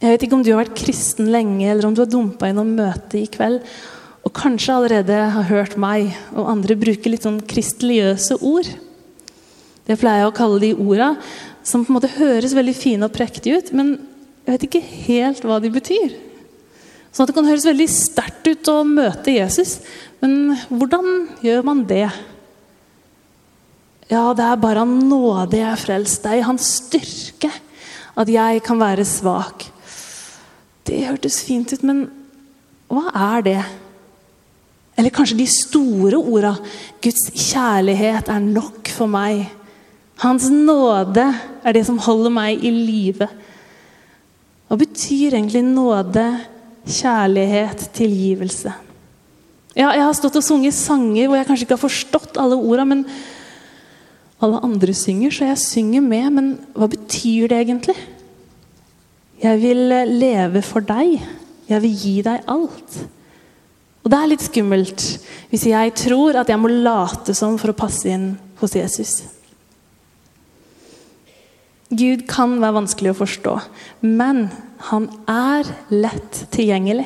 Jeg 0.01 0.15
vet 0.15 0.23
ikke 0.25 0.37
om 0.37 0.43
du 0.43 0.51
har 0.51 0.63
vært 0.63 0.79
kristen 0.79 1.29
lenge, 1.33 1.67
eller 1.69 1.87
om 1.87 1.95
du 1.95 2.03
har 2.03 2.09
dumpa 2.09 2.49
innom 2.49 2.71
møtet 2.77 3.19
i 3.21 3.27
kveld 3.31 3.61
og 4.21 4.33
kanskje 4.37 4.75
allerede 4.75 5.17
har 5.33 5.49
hørt 5.49 5.77
meg 5.81 6.11
og 6.35 6.49
andre 6.51 6.77
bruke 6.79 7.09
litt 7.09 7.25
sånn 7.25 7.41
kristeligøse 7.49 8.37
ord. 8.45 8.67
Det 9.87 9.97
pleier 9.97 10.23
jeg 10.23 10.29
å 10.29 10.35
kalle 10.37 10.61
de 10.61 10.75
orda 10.77 11.15
som 11.65 11.85
på 11.85 11.91
en 11.91 11.97
måte 11.97 12.13
høres 12.19 12.53
veldig 12.57 12.75
fine 12.77 13.07
og 13.07 13.15
prektige 13.15 13.57
ut, 13.57 13.71
men 13.73 13.95
jeg 14.45 14.53
vet 14.53 14.67
ikke 14.67 14.83
helt 15.07 15.41
hva 15.45 15.57
de 15.61 15.71
betyr. 15.73 16.13
Sånn 17.11 17.25
at 17.25 17.31
Det 17.31 17.35
kan 17.35 17.49
høres 17.49 17.67
veldig 17.67 17.89
sterkt 17.91 18.47
ut 18.47 18.69
å 18.71 18.77
møte 18.87 19.33
Jesus, 19.35 19.79
men 20.21 20.53
hvordan 20.69 21.27
gjør 21.43 21.65
man 21.67 21.83
det? 21.89 22.07
Ja, 24.11 24.31
det 24.37 24.45
er 24.45 24.61
bare 24.61 24.85
av 24.85 24.89
nåde 24.91 25.59
jeg 25.59 25.67
er 25.71 25.81
frelst. 25.81 26.21
Det 26.23 26.31
er 26.31 26.39
i 26.41 26.47
hans 26.47 26.67
styrke 26.77 27.51
at 28.19 28.31
jeg 28.31 28.63
kan 28.63 28.79
være 28.79 29.05
svak. 29.07 29.67
Det 30.87 31.05
hørtes 31.07 31.41
fint 31.47 31.71
ut, 31.73 31.83
men 31.87 32.05
hva 32.91 33.11
er 33.37 33.45
det? 33.45 33.61
Eller 34.99 35.13
kanskje 35.13 35.39
de 35.39 35.47
store 35.49 36.19
orda. 36.19 36.55
Guds 37.03 37.29
kjærlighet 37.31 38.29
er 38.29 38.43
nok 38.43 38.91
for 38.91 39.11
meg. 39.11 39.47
Hans 40.21 40.49
nåde 40.53 41.25
er 41.63 41.73
det 41.73 41.85
som 41.87 41.99
holder 42.01 42.33
meg 42.33 42.61
i 42.61 42.71
live. 42.73 43.27
Hva 44.69 44.77
betyr 44.79 45.35
egentlig 45.35 45.63
nåde, 45.65 46.25
kjærlighet, 46.87 47.87
tilgivelse. 47.95 48.73
Ja, 49.71 49.93
jeg 49.95 50.03
har 50.03 50.15
stått 50.15 50.37
og 50.39 50.43
sunget 50.43 50.75
sanger 50.75 51.29
hvor 51.29 51.39
jeg 51.39 51.47
kanskje 51.47 51.65
ikke 51.65 51.77
har 51.77 51.85
forstått 51.85 52.39
alle 52.41 52.59
orda, 52.59 52.85
men 52.87 53.05
alle 54.41 54.59
andre 54.65 54.93
synger, 54.97 55.31
så 55.31 55.47
jeg 55.47 55.63
synger 55.63 56.03
med. 56.03 56.27
Men 56.35 56.51
hva 56.75 56.89
betyr 56.91 57.51
det 57.51 57.61
egentlig? 57.63 57.95
Jeg 59.41 59.61
vil 59.63 59.87
leve 60.11 60.61
for 60.65 60.85
deg. 60.85 61.17
Jeg 61.69 61.83
vil 61.83 61.97
gi 62.03 62.15
deg 62.25 62.45
alt. 62.51 62.97
Og 64.01 64.09
det 64.09 64.17
er 64.17 64.31
litt 64.31 64.45
skummelt 64.45 65.03
hvis 65.51 65.67
jeg 65.69 65.93
tror 65.99 66.39
at 66.41 66.49
jeg 66.49 66.59
må 66.61 66.71
late 66.71 67.35
som 67.37 67.57
for 67.61 67.73
å 67.73 67.77
passe 67.77 68.09
inn 68.09 68.33
hos 68.61 68.75
Jesus. 68.77 69.13
Gud 71.91 72.23
kan 72.29 72.55
være 72.61 72.77
vanskelig 72.79 73.11
å 73.11 73.19
forstå, 73.19 73.55
men 74.07 74.45
han 74.89 75.09
er 75.29 75.67
lett 75.91 76.45
tilgjengelig. 76.55 77.05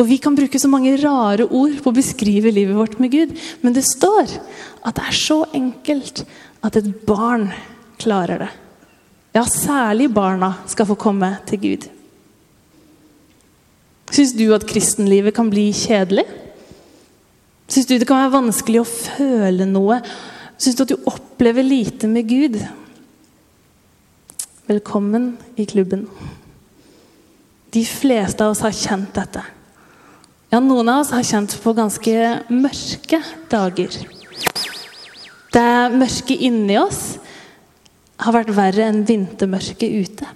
Og 0.00 0.06
vi 0.08 0.16
kan 0.22 0.34
bruke 0.36 0.56
så 0.58 0.70
mange 0.72 0.96
rare 0.96 1.44
ord 1.44 1.76
på 1.84 1.92
å 1.92 1.96
beskrive 1.98 2.52
livet 2.56 2.78
vårt 2.78 2.96
med 3.02 3.12
Gud, 3.12 3.34
men 3.60 3.76
det 3.76 3.84
står 3.84 4.32
at 4.80 4.96
det 4.96 5.04
er 5.04 5.18
så 5.18 5.42
enkelt 5.52 6.24
at 6.64 6.78
et 6.80 6.88
barn 7.04 7.50
klarer 8.00 8.46
det. 8.46 8.50
Ja, 9.36 9.44
særlig 9.44 10.08
barna 10.10 10.54
skal 10.66 10.88
få 10.88 10.96
komme 10.98 11.34
til 11.46 11.60
Gud. 11.62 11.84
Syns 14.10 14.34
du 14.34 14.48
at 14.54 14.66
kristenlivet 14.66 15.34
kan 15.36 15.50
bli 15.52 15.68
kjedelig? 15.74 16.26
Syns 17.70 17.86
du 17.86 17.94
det 17.94 18.08
kan 18.08 18.24
være 18.24 18.34
vanskelig 18.34 18.82
å 18.82 18.88
føle 18.88 19.68
noe? 19.70 20.00
Syns 20.58 20.78
du 20.78 20.82
at 20.84 20.92
du 20.92 21.08
opplever 21.10 21.66
lite 21.66 22.10
med 22.10 22.26
Gud? 22.30 22.58
Velkommen 24.70 25.36
i 25.58 25.66
klubben. 25.70 26.08
De 27.70 27.84
fleste 27.86 28.42
av 28.42 28.56
oss 28.56 28.64
har 28.66 28.74
kjent 28.74 29.14
dette. 29.14 29.44
Ja, 30.50 30.58
noen 30.58 30.90
av 30.90 31.04
oss 31.04 31.14
har 31.14 31.22
kjent 31.26 31.54
på 31.62 31.74
ganske 31.78 32.14
mørke 32.50 33.22
dager. 33.50 33.94
Det 35.54 35.70
mørket 35.94 36.42
inni 36.50 36.74
oss 36.78 37.20
har 38.20 38.34
vært 38.34 38.50
verre 38.54 38.90
enn 38.90 39.04
vintermørket 39.06 39.94
ute. 39.94 40.30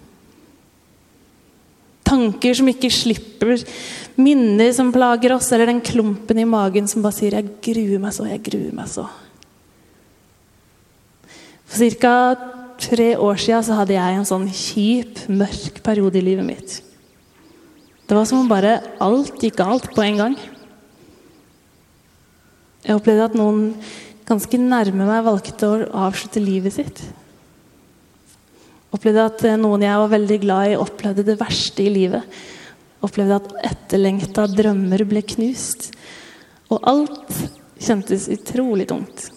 Tanker 2.05 2.55
som 2.55 2.69
ikke 2.69 2.91
slipper, 2.93 3.57
minner 4.21 4.73
som 4.77 4.93
plager 4.93 5.35
oss, 5.35 5.51
eller 5.53 5.71
den 5.73 5.83
klumpen 5.85 6.39
i 6.39 6.49
magen 6.49 6.89
som 6.89 7.03
bare 7.03 7.17
sier 7.17 7.33
'jeg 7.33 7.49
gruer 7.63 7.99
meg 7.99 8.13
så, 8.13 8.29
jeg 8.29 8.43
gruer 8.43 8.75
meg 8.75 8.87
så'. 8.87 9.09
For 11.67 11.91
ca. 11.91 12.37
tre 12.79 13.17
år 13.17 13.37
siden 13.37 13.65
så 13.65 13.75
hadde 13.75 13.95
jeg 13.95 14.17
en 14.17 14.25
sånn 14.25 14.49
kjip, 14.51 15.29
mørk 15.29 15.83
periode 15.83 16.19
i 16.19 16.21
livet 16.21 16.45
mitt. 16.45 16.83
Det 18.07 18.17
var 18.17 18.25
som 18.25 18.41
om 18.41 18.49
bare 18.49 18.83
alt 19.01 19.41
gikk 19.41 19.57
galt 19.57 19.89
på 19.95 20.03
en 20.05 20.17
gang. 20.17 20.37
Jeg 22.85 22.97
opplevde 22.97 23.25
at 23.25 23.35
noen 23.39 23.75
ganske 24.29 24.59
nærme 24.61 25.07
meg 25.09 25.25
valgte 25.25 25.69
å 25.69 25.87
avslutte 26.05 26.43
livet 26.43 26.77
sitt. 26.77 27.01
Opplevde 28.95 29.27
at 29.27 29.45
noen 29.59 29.83
jeg 29.83 30.01
var 30.01 30.13
veldig 30.13 30.39
glad 30.45 30.71
i, 30.71 30.79
opplevde 30.79 31.27
det 31.27 31.39
verste 31.41 31.83
i 31.83 31.91
livet. 31.91 32.37
Opplevde 33.05 33.41
at 33.41 33.55
etterlengta 33.73 34.47
drømmer 34.51 35.03
ble 35.09 35.25
knust. 35.35 35.91
Og 36.71 36.79
alt 36.87 37.35
kjentes 37.83 38.29
utrolig 38.33 38.87
tungt. 38.93 39.29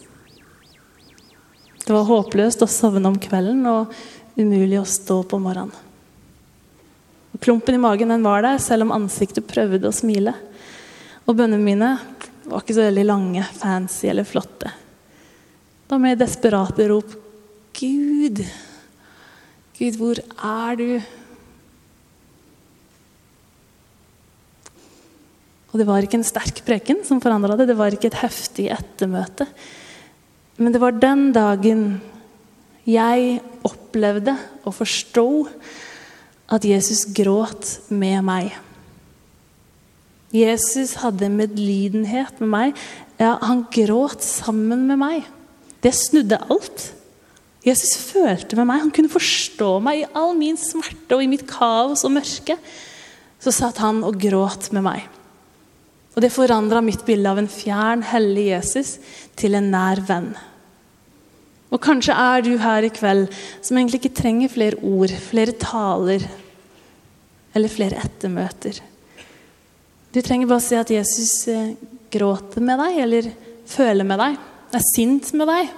Det 1.88 1.96
var 1.96 2.08
håpløst 2.08 2.64
å 2.64 2.70
sovne 2.70 3.10
om 3.10 3.18
kvelden 3.22 3.66
og 3.72 3.94
umulig 4.38 4.80
å 4.82 4.88
stå 4.88 5.22
på 5.28 5.40
morgenen. 5.42 5.74
Klumpen 7.38 7.76
i 7.78 7.82
magen 7.82 8.10
den 8.10 8.26
var 8.26 8.42
der, 8.42 8.58
selv 8.58 8.88
om 8.88 8.94
ansiktet 8.96 9.46
prøvde 9.48 9.90
å 9.90 9.94
smile. 9.94 10.34
Og 11.30 11.36
bønnene 11.38 11.62
mine 11.64 11.90
var 12.48 12.64
ikke 12.64 12.76
så 12.78 12.88
veldig 12.88 13.06
lange, 13.06 13.44
fancy 13.60 14.10
eller 14.10 14.26
flotte. 14.28 14.72
Da 15.88 16.00
med 16.02 16.20
desperate 16.20 16.88
rop 16.90 17.14
Gud, 17.78 18.42
Gud, 19.77 19.98
hvor 20.00 20.17
er 20.17 20.77
du? 20.79 20.89
Og 25.69 25.77
det 25.77 25.86
var 25.86 26.01
ikke 26.01 26.17
en 26.17 26.25
sterk 26.25 26.63
preken 26.65 27.03
som 27.05 27.22
forandra 27.22 27.57
det, 27.60 27.67
det 27.69 27.77
var 27.77 27.93
ikke 27.93 28.10
et 28.10 28.22
heftig 28.24 28.72
ettermøte. 28.74 29.46
Men 30.57 30.74
det 30.74 30.81
var 30.81 30.98
den 30.98 31.29
dagen 31.36 31.84
jeg 32.88 33.41
opplevde 33.67 34.34
og 34.63 34.74
forsto 34.79 35.27
at 36.50 36.65
Jesus 36.65 37.03
gråt 37.13 37.75
med 37.93 38.24
meg. 38.25 38.55
Jesus 40.34 40.96
hadde 41.03 41.29
medlidenhet 41.31 42.41
med 42.41 42.50
meg. 42.50 42.86
Ja, 43.19 43.36
han 43.43 43.67
gråt 43.72 44.25
sammen 44.25 44.88
med 44.89 45.00
meg. 45.03 45.27
Det 45.84 45.93
snudde 45.93 46.41
alt. 46.50 46.93
Jesus 47.68 47.98
følte 48.14 48.56
med 48.56 48.70
meg. 48.70 48.84
Han 48.86 48.94
kunne 48.96 49.12
forstå 49.12 49.72
meg 49.84 50.02
i 50.02 50.10
all 50.16 50.34
min 50.38 50.60
smerte 50.60 51.18
og 51.18 51.24
i 51.24 51.30
mitt 51.32 51.44
kaos 51.50 52.06
og 52.08 52.14
mørke. 52.16 52.56
Så 53.44 53.54
satt 53.54 53.82
han 53.84 54.04
og 54.08 54.18
gråt 54.22 54.72
med 54.76 54.86
meg. 54.88 55.08
Og 56.16 56.24
det 56.24 56.34
forandra 56.34 56.82
mitt 56.82 57.04
bilde 57.06 57.30
av 57.30 57.38
en 57.38 57.52
fjern, 57.52 58.02
hellig 58.08 58.48
Jesus 58.48 58.96
til 59.38 59.58
en 59.60 59.68
nær 59.74 60.02
venn. 60.08 60.32
Og 61.68 61.82
kanskje 61.84 62.16
er 62.16 62.46
du 62.46 62.54
her 62.62 62.88
i 62.88 62.94
kveld 62.94 63.28
som 63.60 63.78
egentlig 63.78 64.00
ikke 64.02 64.18
trenger 64.22 64.54
flere 64.54 64.80
ord, 64.82 65.12
flere 65.12 65.54
taler 65.60 66.24
eller 67.58 67.72
flere 67.72 68.00
ettermøter. 68.02 68.80
Du 70.14 70.22
trenger 70.24 70.50
bare 70.50 70.62
å 70.62 70.66
si 70.66 70.78
at 70.80 70.94
Jesus 70.94 71.34
eh, 71.52 71.76
gråter 72.14 72.64
med 72.64 72.80
deg, 72.80 73.00
eller 73.04 73.28
føler 73.68 74.08
med 74.08 74.22
deg, 74.22 74.38
er 74.78 74.86
sint 74.96 75.34
med 75.38 75.50
deg, 75.52 75.74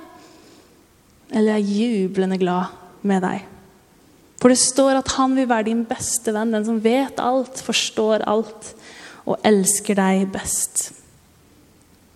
eller 1.29 1.57
jeg 1.57 1.63
er 1.63 1.97
jublende 2.03 2.39
glad 2.41 2.75
med 3.07 3.23
deg. 3.23 3.45
For 4.39 4.51
det 4.51 4.61
står 4.61 5.01
at 5.01 5.11
han 5.17 5.35
vil 5.35 5.49
være 5.49 5.67
din 5.67 5.83
beste 5.87 6.31
venn, 6.35 6.53
den 6.55 6.65
som 6.67 6.79
vet 6.83 7.19
alt, 7.21 7.59
forstår 7.63 8.23
alt 8.29 8.71
og 9.27 9.37
elsker 9.45 9.99
deg 9.99 10.29
best. 10.33 10.89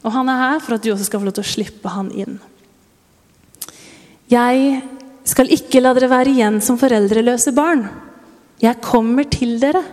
Og 0.04 0.12
han 0.16 0.32
er 0.32 0.42
her 0.42 0.64
for 0.64 0.76
at 0.76 0.84
du 0.84 0.92
også 0.94 1.08
skal 1.10 1.22
få 1.22 1.28
lov 1.28 1.36
til 1.38 1.46
å 1.46 1.52
slippe 1.54 1.92
han 1.92 2.12
inn. 2.16 2.40
Jeg 4.32 4.80
skal 5.28 5.52
ikke 5.54 5.82
la 5.84 5.94
dere 5.96 6.12
være 6.12 6.32
igjen 6.34 6.62
som 6.64 6.80
foreldreløse 6.80 7.54
barn. 7.56 7.86
Jeg 8.64 8.82
kommer 8.84 9.28
til 9.28 9.58
dere. 9.62 9.84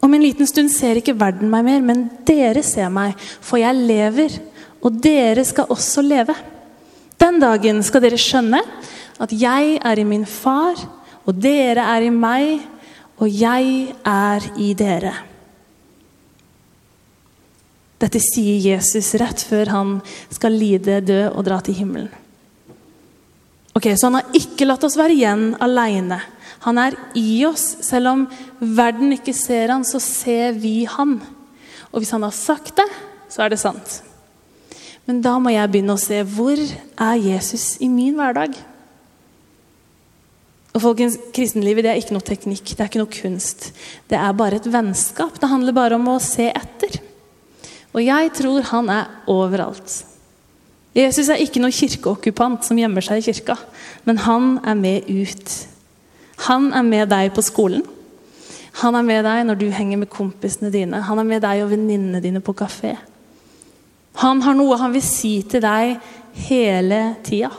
Om 0.00 0.14
en 0.16 0.24
liten 0.24 0.48
stund 0.48 0.70
ser 0.72 0.98
ikke 0.98 1.18
verden 1.18 1.50
meg 1.52 1.66
mer, 1.66 1.82
men 1.84 2.06
dere 2.26 2.62
ser 2.64 2.88
meg, 2.94 3.18
for 3.18 3.60
jeg 3.60 3.76
lever, 3.76 4.38
og 4.80 4.96
dere 5.02 5.44
skal 5.44 5.70
også 5.70 6.02
leve. 6.06 6.34
Den 7.30 7.38
dagen 7.38 7.78
skal 7.86 8.02
dere 8.02 8.18
skjønne 8.18 8.58
at 9.22 9.32
jeg 9.38 9.76
er 9.86 9.98
i 10.02 10.04
min 10.08 10.24
far, 10.26 10.80
og 11.22 11.36
dere 11.38 11.84
er 11.92 12.02
i 12.02 12.10
meg, 12.10 12.64
og 13.22 13.30
jeg 13.30 13.92
er 14.02 14.46
i 14.58 14.72
dere. 14.74 15.12
Dette 18.02 18.18
sier 18.24 18.58
Jesus 18.72 19.12
rett 19.22 19.44
før 19.46 19.70
han 19.76 19.94
skal 20.32 20.58
lide, 20.58 20.98
dø 21.06 21.20
og 21.28 21.46
dra 21.46 21.60
til 21.62 21.78
himmelen. 21.78 22.10
Ok, 23.78 23.92
Så 23.94 24.10
han 24.10 24.18
har 24.18 24.34
ikke 24.34 24.66
latt 24.66 24.82
oss 24.82 24.98
være 24.98 25.14
igjen 25.14 25.54
aleine. 25.62 26.18
Han 26.66 26.82
er 26.82 26.98
i 27.14 27.44
oss. 27.46 27.76
Selv 27.86 28.10
om 28.10 28.26
verden 28.58 29.14
ikke 29.14 29.36
ser 29.38 29.70
han, 29.70 29.86
så 29.86 30.02
ser 30.02 30.58
vi 30.58 30.82
han. 30.82 31.20
Og 31.92 32.02
hvis 32.02 32.10
han 32.10 32.26
har 32.26 32.34
sagt 32.34 32.74
det, 32.82 32.90
så 33.30 33.46
er 33.46 33.54
det 33.54 33.62
sant. 33.62 34.00
Men 35.08 35.22
da 35.24 35.36
må 35.42 35.52
jeg 35.54 35.70
begynne 35.72 35.96
å 35.96 36.00
se 36.00 36.20
hvor 36.28 36.60
er 36.60 37.22
Jesus 37.22 37.76
i 37.82 37.88
min 37.90 38.18
hverdag? 38.18 38.56
Og 40.70 40.84
folkens, 40.84 41.16
Kristenlivet 41.34 41.82
det 41.84 41.92
er 41.92 41.98
ikke 41.98 42.14
noe 42.14 42.26
teknikk, 42.26 42.74
det 42.76 42.84
er 42.84 42.90
ikke 42.90 43.02
noe 43.02 43.10
kunst. 43.10 43.70
Det 44.10 44.18
er 44.18 44.36
bare 44.38 44.60
et 44.60 44.68
vennskap. 44.70 45.40
Det 45.40 45.50
handler 45.50 45.74
bare 45.74 45.98
om 45.98 46.06
å 46.12 46.20
se 46.22 46.46
etter. 46.52 47.00
Og 47.90 48.04
jeg 48.04 48.30
tror 48.38 48.68
han 48.70 48.92
er 48.92 49.10
overalt. 49.30 49.96
Jesus 50.94 51.28
er 51.30 51.42
ikke 51.42 51.62
noen 51.62 51.74
kirkeokkupant 51.74 52.66
som 52.66 52.78
gjemmer 52.78 53.04
seg 53.04 53.20
i 53.20 53.26
kirka, 53.28 53.54
men 54.06 54.18
han 54.26 54.56
er 54.66 54.78
med 54.78 55.10
ut. 55.10 55.52
Han 56.48 56.70
er 56.74 56.86
med 56.86 57.10
deg 57.10 57.30
på 57.34 57.44
skolen. 57.46 57.84
Han 58.80 58.96
er 58.98 59.06
med 59.06 59.24
deg 59.26 59.44
når 59.46 59.58
du 59.58 59.68
henger 59.74 60.00
med 60.00 60.10
kompisene 60.10 60.70
dine. 60.72 61.02
Han 61.06 61.18
er 61.18 61.26
med 61.26 61.42
deg 61.44 61.62
og 61.64 61.72
venninnene 61.72 62.22
dine 62.22 62.42
på 62.42 62.54
kafé. 62.58 62.94
Han 64.18 64.42
har 64.42 64.56
noe 64.58 64.78
han 64.80 64.92
vil 64.94 65.04
si 65.04 65.38
til 65.48 65.62
deg 65.62 65.96
hele 66.48 67.00
tida. 67.26 67.50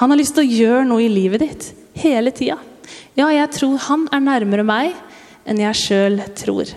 Han 0.00 0.10
har 0.10 0.18
lyst 0.18 0.34
til 0.36 0.44
å 0.44 0.60
gjøre 0.60 0.84
noe 0.88 1.04
i 1.04 1.12
livet 1.12 1.44
ditt 1.44 1.68
hele 2.02 2.32
tida. 2.34 2.58
Ja, 3.14 3.28
jeg 3.30 3.50
tror 3.54 3.76
han 3.88 4.06
er 4.12 4.24
nærmere 4.24 4.64
meg 4.66 4.94
enn 5.48 5.60
jeg 5.60 5.78
sjøl 5.78 6.20
tror. 6.38 6.70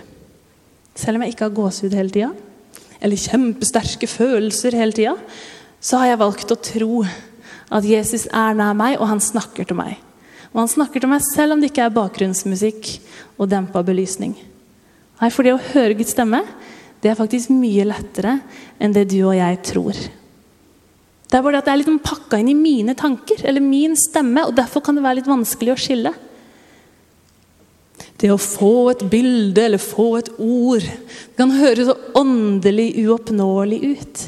Selv 0.96 1.18
om 1.18 1.26
jeg 1.26 1.36
ikke 1.36 1.48
har 1.48 1.56
gåsehud 1.56 1.96
hele 1.96 2.14
tida, 2.14 2.32
eller 3.04 3.20
kjempesterke 3.20 4.08
følelser 4.10 4.76
hele 4.78 4.96
tida, 4.96 5.16
så 5.80 6.02
har 6.02 6.14
jeg 6.14 6.22
valgt 6.22 6.54
å 6.54 6.60
tro 6.60 7.04
at 7.76 7.88
Jesus 7.88 8.28
er 8.30 8.56
nær 8.58 8.76
meg, 8.78 8.98
og 9.00 9.10
han 9.10 9.22
snakker 9.22 9.68
til 9.68 9.78
meg. 9.78 9.98
Og 10.54 10.62
han 10.64 10.72
snakker 10.72 11.04
til 11.04 11.12
meg 11.12 11.24
selv 11.28 11.56
om 11.56 11.62
det 11.62 11.72
ikke 11.72 11.88
er 11.90 11.96
bakgrunnsmusikk 11.96 12.92
og 13.36 13.50
dempa 13.52 13.84
belysning. 13.84 14.36
Nei, 15.20 15.30
For 15.32 15.44
det 15.44 15.56
å 15.56 15.64
høre 15.74 15.98
Guds 16.00 16.16
stemme 16.16 16.42
det 17.06 17.12
er 17.12 17.18
faktisk 17.20 17.52
mye 17.54 17.84
lettere 17.86 18.40
enn 18.82 18.94
det 18.96 19.04
du 19.12 19.20
og 19.28 19.36
jeg 19.38 19.60
tror. 19.70 19.98
Det 21.26 21.38
er 21.38 21.44
bare 21.46 21.60
at 21.62 21.68
det 21.68 21.74
er 21.76 21.80
litt 21.84 22.06
pakka 22.06 22.40
inn 22.42 22.50
i 22.50 22.56
mine 22.58 22.96
tanker 22.98 23.44
eller 23.46 23.62
min 23.62 23.94
stemme, 24.00 24.48
og 24.48 24.56
derfor 24.58 24.82
kan 24.82 24.98
det 24.98 25.04
være 25.06 25.20
litt 25.20 25.30
vanskelig 25.30 25.74
å 25.76 25.78
skille. 25.78 26.14
Det 28.18 28.32
å 28.34 28.42
få 28.42 28.90
et 28.90 29.04
bilde 29.12 29.62
eller 29.68 29.82
få 29.82 30.08
et 30.18 30.32
ord 30.42 30.82
det 30.82 31.38
kan 31.38 31.54
høres 31.54 31.92
så 31.92 31.96
åndelig 32.18 32.88
uoppnåelig 33.04 33.80
ut. 33.86 34.24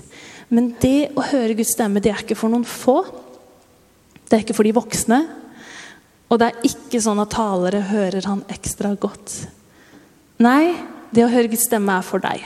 Men 0.53 0.69
det 0.77 1.15
å 1.17 1.23
høre 1.31 1.55
Guds 1.57 1.73
stemme, 1.73 2.03
det 2.03 2.11
er 2.13 2.21
ikke 2.21 2.37
for 2.37 2.53
noen 2.53 2.67
få. 2.67 2.99
Det 4.27 4.37
er 4.37 4.43
ikke 4.45 4.57
for 4.59 4.69
de 4.69 4.75
voksne. 4.77 5.19
Og 6.29 6.37
det 6.37 6.51
er 6.51 6.69
ikke 6.69 7.01
sånn 7.01 7.23
at 7.23 7.33
talere 7.33 7.81
hører 7.89 8.29
han 8.29 8.45
ekstra 8.53 8.93
godt. 8.99 9.39
Nei, 10.45 10.75
det 11.09 11.25
å 11.25 11.31
høre 11.31 11.49
Guds 11.49 11.65
stemme 11.71 11.97
er 11.97 12.05
for 12.05 12.21
deg. 12.21 12.45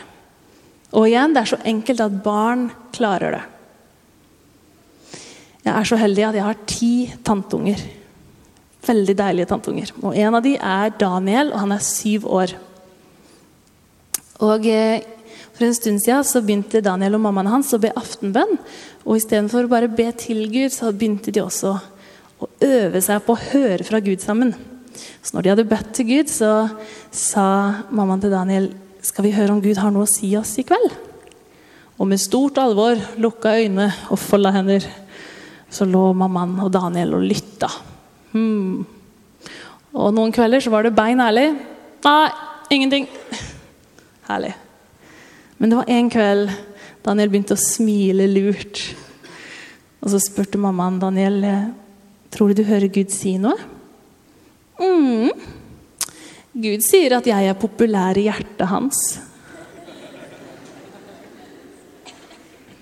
Og 0.92 1.08
igjen, 1.08 1.34
det 1.34 1.44
er 1.44 1.52
så 1.54 1.62
enkelt 1.72 2.04
at 2.04 2.20
barn 2.24 2.68
klarer 2.96 3.38
det. 3.38 3.44
Jeg 5.62 5.74
er 5.78 5.88
så 5.88 5.98
heldig 6.02 6.26
at 6.26 6.38
jeg 6.40 6.48
har 6.48 6.64
ti 6.68 6.94
tanteunger. 7.26 7.84
Veldig 8.82 9.16
deilige 9.18 9.50
tanteunger. 9.52 9.94
Og 10.02 10.18
en 10.18 10.38
av 10.38 10.44
de 10.44 10.56
er 10.58 10.94
Daniel, 11.00 11.54
og 11.54 11.64
han 11.64 11.76
er 11.76 11.86
syv 11.86 12.26
år. 12.26 12.56
Og 14.42 14.66
eh, 14.66 15.06
For 15.54 15.68
en 15.68 15.78
stund 15.78 16.02
siden 16.02 16.26
så 16.26 16.42
begynte 16.42 16.82
Daniel 16.82 17.20
og 17.20 17.22
mammaen 17.28 17.52
hans 17.52 17.70
å 17.76 17.80
be 17.82 17.92
aftenbønn. 17.94 18.56
Og 19.06 19.20
istedenfor 19.20 19.68
å 19.68 19.72
bare 19.72 19.92
be 19.92 20.08
til 20.18 20.48
Gud, 20.50 20.74
så 20.74 20.90
begynte 20.90 21.32
de 21.32 21.44
også 21.44 21.76
å 22.42 22.50
øve 22.66 23.02
seg 23.06 23.22
på 23.22 23.36
å 23.36 23.44
høre 23.52 23.86
fra 23.86 24.02
Gud 24.02 24.24
sammen. 24.24 24.56
Så 25.22 25.36
når 25.36 25.44
de 25.44 25.52
hadde 25.54 25.70
bedt 25.70 25.92
til 25.96 26.10
Gud, 26.10 26.32
så 26.32 26.72
sa 27.14 27.46
mammaen 27.94 28.24
til 28.24 28.34
Daniel 28.34 28.72
skal 29.02 29.26
vi 29.26 29.34
høre 29.36 29.56
om 29.56 29.62
Gud 29.64 29.80
har 29.82 29.94
noe 29.94 30.06
å 30.06 30.10
si 30.10 30.30
oss 30.38 30.54
i 30.62 30.66
kveld. 30.68 30.94
Og 32.02 32.10
med 32.10 32.22
stort 32.22 32.58
alvor, 32.62 32.98
lukka 33.22 33.56
øyne 33.62 33.92
og 34.10 34.20
folda 34.22 34.54
hender, 34.56 34.86
så 35.72 35.86
lå 35.88 36.12
mammaen 36.18 36.58
og 36.64 36.72
Daniel 36.74 37.16
og 37.18 37.26
lytta. 37.26 37.70
Hmm. 38.32 38.82
Og 39.92 40.14
noen 40.16 40.34
kvelder 40.34 40.64
så 40.64 40.74
var 40.74 40.86
det 40.86 40.96
bein 40.98 41.22
ærlig. 41.22 41.52
Nei, 42.06 42.32
ingenting. 42.74 43.08
Herlig. 44.30 44.54
Men 45.58 45.70
det 45.70 45.80
var 45.82 45.94
en 45.94 46.10
kveld 46.12 46.52
Daniel 47.06 47.32
begynte 47.32 47.58
å 47.58 47.62
smile 47.62 48.28
lurt. 48.30 48.82
Og 50.02 50.14
så 50.14 50.20
spurte 50.22 50.62
mammaen 50.62 51.00
Daniel 51.02 51.42
tror 52.34 52.52
du 52.52 52.62
du 52.62 52.68
hører 52.68 52.92
Gud 52.94 53.14
si 53.14 53.36
noe. 53.42 53.58
Mm. 54.82 55.30
Gud 56.52 56.84
sier 56.84 57.14
at 57.16 57.28
jeg 57.30 57.48
er 57.48 57.56
populær 57.56 58.18
i 58.20 58.26
hjertet 58.26 58.68
hans. 58.68 58.98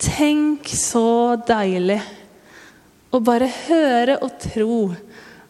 Tenk 0.02 0.72
så 0.74 1.38
deilig 1.46 2.00
å 3.14 3.22
bare 3.22 3.50
høre 3.68 4.18
og 4.26 4.40
tro 4.42 4.80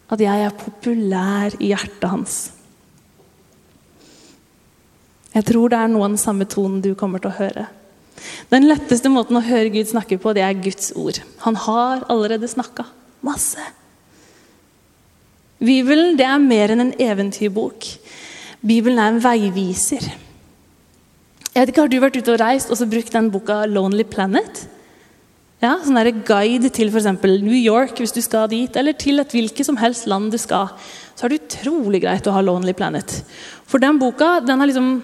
at 0.10 0.24
jeg 0.24 0.46
er 0.46 0.58
populær 0.58 1.56
i 1.62 1.72
hjertet 1.72 2.10
hans. 2.12 2.38
Jeg 5.32 5.46
tror 5.48 5.72
det 5.72 5.80
er 5.80 5.92
noe 5.92 6.08
av 6.08 6.16
den 6.16 6.20
samme 6.20 6.48
tonen 6.50 6.84
du 6.84 6.92
kommer 7.00 7.24
til 7.24 7.32
å 7.32 7.40
høre. 7.40 7.68
Den 8.52 8.68
letteste 8.68 9.12
måten 9.14 9.38
å 9.40 9.46
høre 9.46 9.72
Gud 9.72 9.88
snakke 9.88 10.18
på, 10.20 10.34
det 10.36 10.44
er 10.44 10.60
Guds 10.60 10.92
ord. 10.98 11.22
Han 11.46 11.56
har 11.56 12.04
allerede 12.12 12.50
snakka. 12.52 12.90
Masse. 13.24 13.64
Bibelen 15.60 16.16
det 16.20 16.26
er 16.26 16.40
mer 16.40 16.74
enn 16.74 16.86
en 16.86 16.96
eventyrbok. 17.04 17.86
Bibelen 18.60 19.00
er 19.00 19.14
en 19.14 19.22
veiviser. 19.24 20.04
Jeg 21.50 21.62
vet 21.62 21.72
ikke, 21.72 21.82
Har 21.82 21.92
du 21.92 22.02
vært 22.02 22.18
ute 22.20 22.34
og 22.34 22.42
reist 22.42 22.72
og 22.72 22.78
så 22.78 22.88
brukt 22.90 23.14
den 23.14 23.32
boka 23.32 23.66
'Lonely 23.66 24.04
Planet'? 24.04 24.68
Ja, 25.60 25.78
sånn 25.84 25.96
der 25.96 26.12
Guide 26.12 26.70
til 26.72 26.88
f.eks. 26.88 27.08
New 27.44 27.56
York 27.56 27.98
hvis 28.00 28.14
du 28.16 28.22
skal 28.22 28.48
dit, 28.48 28.76
eller 28.76 28.94
til 28.94 29.20
et 29.20 29.32
hvilket 29.32 29.66
som 29.66 29.76
helst 29.76 30.08
land 30.08 30.32
du 30.32 30.38
skal. 30.38 30.70
Så 31.16 31.26
er 31.26 31.30
det 31.30 31.42
utrolig 31.42 32.02
greit 32.04 32.28
å 32.28 32.32
ha 32.32 32.42
'Lonely 32.42 32.74
Planet'. 32.74 33.24
For 33.66 33.80
den 33.80 34.00
boka 34.00 34.40
den, 34.40 34.60
liksom, 34.60 35.04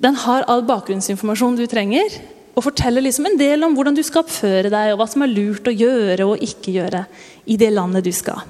den 0.00 0.14
har 0.14 0.44
all 0.48 0.62
bakgrunnsinformasjon 0.62 1.56
du 1.56 1.66
trenger. 1.66 2.20
Og 2.56 2.64
forteller 2.64 3.00
liksom 3.00 3.26
en 3.26 3.38
del 3.38 3.62
om 3.64 3.74
hvordan 3.74 3.94
du 3.94 4.02
skal 4.02 4.24
oppføre 4.24 4.70
deg, 4.70 4.92
og 4.92 4.98
hva 4.98 5.08
som 5.08 5.22
er 5.22 5.32
lurt 5.32 5.68
å 5.68 5.72
gjøre 5.72 6.24
og 6.26 6.42
ikke 6.42 6.74
gjøre 6.74 7.06
i 7.46 7.56
det 7.56 7.72
landet 7.72 8.04
du 8.04 8.12
skal. 8.12 8.40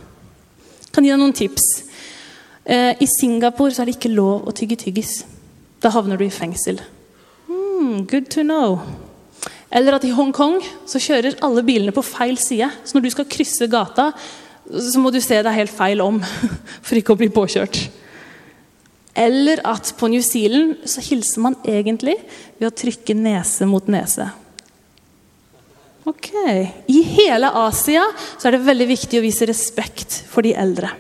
Kan 0.93 1.05
gi 1.05 1.11
deg 1.11 1.21
noen 1.21 1.35
tips. 1.37 1.88
Eh, 2.69 2.95
I 3.01 3.09
Singapore 3.09 3.73
så 3.73 3.83
er 3.83 3.89
det 3.89 3.97
ikke 3.97 4.13
lov 4.13 4.49
å 4.49 4.53
tygge 4.53 4.77
tyggis. 4.85 5.23
Da 5.81 5.93
havner 5.95 6.21
du 6.21 6.27
i 6.27 6.33
fengsel. 6.33 6.83
Hmm, 7.49 8.05
good 8.05 8.29
to 8.35 8.45
know. 8.45 8.83
Eller 9.73 9.97
at 9.97 10.05
i 10.05 10.13
Hongkong 10.13 10.61
så 10.89 11.01
kjører 11.01 11.39
alle 11.45 11.65
bilene 11.65 11.95
på 11.97 12.05
feil 12.05 12.37
side. 12.41 12.69
Så 12.85 12.97
når 12.97 13.07
du 13.07 13.11
skal 13.15 13.29
krysse 13.31 13.69
gata, 13.73 14.11
så 14.69 15.01
må 15.01 15.13
du 15.13 15.21
se 15.25 15.39
deg 15.41 15.57
helt 15.57 15.73
feil 15.73 16.03
om 16.05 16.21
for 16.85 16.99
ikke 16.99 17.17
å 17.17 17.21
bli 17.21 17.31
påkjørt. 17.33 17.81
Eller 19.19 19.65
at 19.67 19.95
på 19.99 20.11
New 20.13 20.23
Zealand 20.23 20.85
så 20.87 21.03
hilser 21.03 21.43
man 21.43 21.57
egentlig 21.67 22.19
ved 22.61 22.69
å 22.69 22.77
trykke 22.85 23.17
nese 23.19 23.67
mot 23.67 23.89
nese. 23.91 24.29
Ok. 26.09 26.31
I 26.89 27.01
hele 27.17 27.51
Asia 27.65 28.05
så 28.37 28.49
er 28.49 28.57
det 28.57 28.67
veldig 28.69 28.93
viktig 28.93 29.19
å 29.19 29.25
vise 29.25 29.49
respekt 29.49 30.23
for 30.29 30.47
de 30.47 30.55
eldre. 30.57 30.93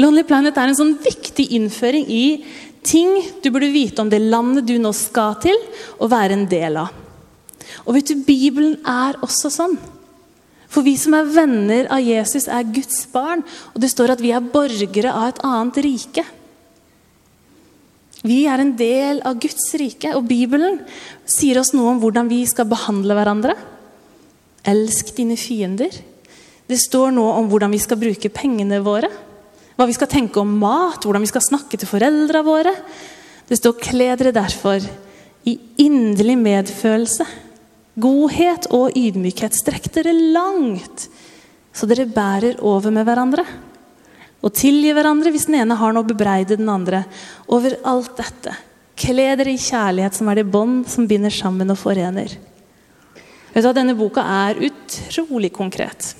Lonely 0.00 0.24
Planet 0.24 0.56
er 0.56 0.70
en 0.70 0.78
sånn 0.78 0.96
viktig 1.02 1.50
innføring 1.56 2.06
i 2.08 2.24
ting 2.86 3.18
du 3.42 3.50
burde 3.52 3.68
vite 3.74 4.00
om 4.00 4.10
det 4.10 4.22
landet 4.22 4.68
du 4.68 4.76
nå 4.80 4.92
skal 4.96 5.36
til, 5.42 5.56
og 6.00 6.12
være 6.12 6.38
en 6.38 6.46
del 6.48 6.78
av. 6.80 6.94
Og 7.84 7.96
vet 7.96 8.10
du, 8.10 8.22
Bibelen 8.24 8.78
er 8.88 9.18
også 9.24 9.50
sånn. 9.52 9.76
For 10.70 10.86
vi 10.86 10.94
som 11.00 11.16
er 11.18 11.30
venner 11.34 11.88
av 11.90 12.02
Jesus, 12.04 12.46
er 12.46 12.68
Guds 12.70 13.02
barn. 13.10 13.42
Og 13.74 13.80
det 13.82 13.90
står 13.90 14.14
at 14.14 14.22
vi 14.22 14.30
er 14.34 14.44
borgere 14.52 15.12
av 15.12 15.32
et 15.32 15.40
annet 15.46 15.80
rike. 15.86 16.24
Vi 18.20 18.42
er 18.50 18.60
en 18.62 18.74
del 18.78 19.22
av 19.26 19.38
Guds 19.40 19.72
rike, 19.80 20.12
og 20.14 20.28
Bibelen 20.28 20.78
sier 21.24 21.58
oss 21.60 21.72
noe 21.74 21.94
om 21.94 22.02
hvordan 22.02 22.28
vi 22.30 22.42
skal 22.48 22.68
behandle 22.70 23.16
hverandre. 23.16 23.56
Elsk 24.70 25.14
dine 25.16 25.38
fiender. 25.40 25.94
Det 26.70 26.78
står 26.78 27.16
noe 27.16 27.38
om 27.40 27.48
hvordan 27.50 27.72
vi 27.74 27.80
skal 27.82 27.98
bruke 27.98 28.30
pengene 28.32 28.82
våre. 28.84 29.10
Hva 29.80 29.86
vi 29.88 29.94
skal 29.96 30.10
tenke 30.12 30.36
om 30.42 30.58
mat, 30.60 31.06
hvordan 31.06 31.22
vi 31.24 31.28
skal 31.30 31.40
snakke 31.40 31.78
til 31.80 31.88
foreldra 31.88 32.42
våre. 32.44 32.74
Det 33.48 33.56
står 33.56 33.80
'kle 33.80 34.12
dere 34.12 34.32
derfor 34.36 34.76
i 35.48 35.58
inderlig 35.78 36.36
medfølelse' 36.36 37.48
Godhet 37.96 38.68
og 38.70 38.92
ydmykhet. 38.92 39.56
Strekk 39.56 39.88
dere 39.94 40.12
langt, 40.12 41.08
så 41.72 41.88
dere 41.88 42.04
bærer 42.04 42.60
over 42.60 42.90
med 42.90 43.06
hverandre. 43.08 43.44
Og 44.44 44.52
tilgi 44.52 44.92
hverandre 44.92 45.32
hvis 45.32 45.48
den 45.48 45.62
ene 45.62 45.74
har 45.74 45.92
noe 45.92 46.04
å 46.04 46.12
bebreide 46.12 46.58
den 46.60 46.68
andre. 46.68 47.06
Over 47.48 47.78
alt 47.82 48.14
dette. 48.20 48.54
Kle 49.00 49.34
dere 49.34 49.50
i 49.50 49.56
kjærlighet, 49.56 50.14
som 50.14 50.28
er 50.28 50.34
det 50.34 50.50
bånd 50.52 50.88
som 50.88 51.08
binder 51.08 51.30
sammen 51.30 51.72
og 51.72 51.78
forener. 51.80 52.36
Vet 53.54 53.64
du 53.64 53.68
at 53.68 53.76
Denne 53.80 53.96
boka 53.96 54.20
er 54.20 54.60
utrolig 54.60 55.52
konkret. 55.52 56.14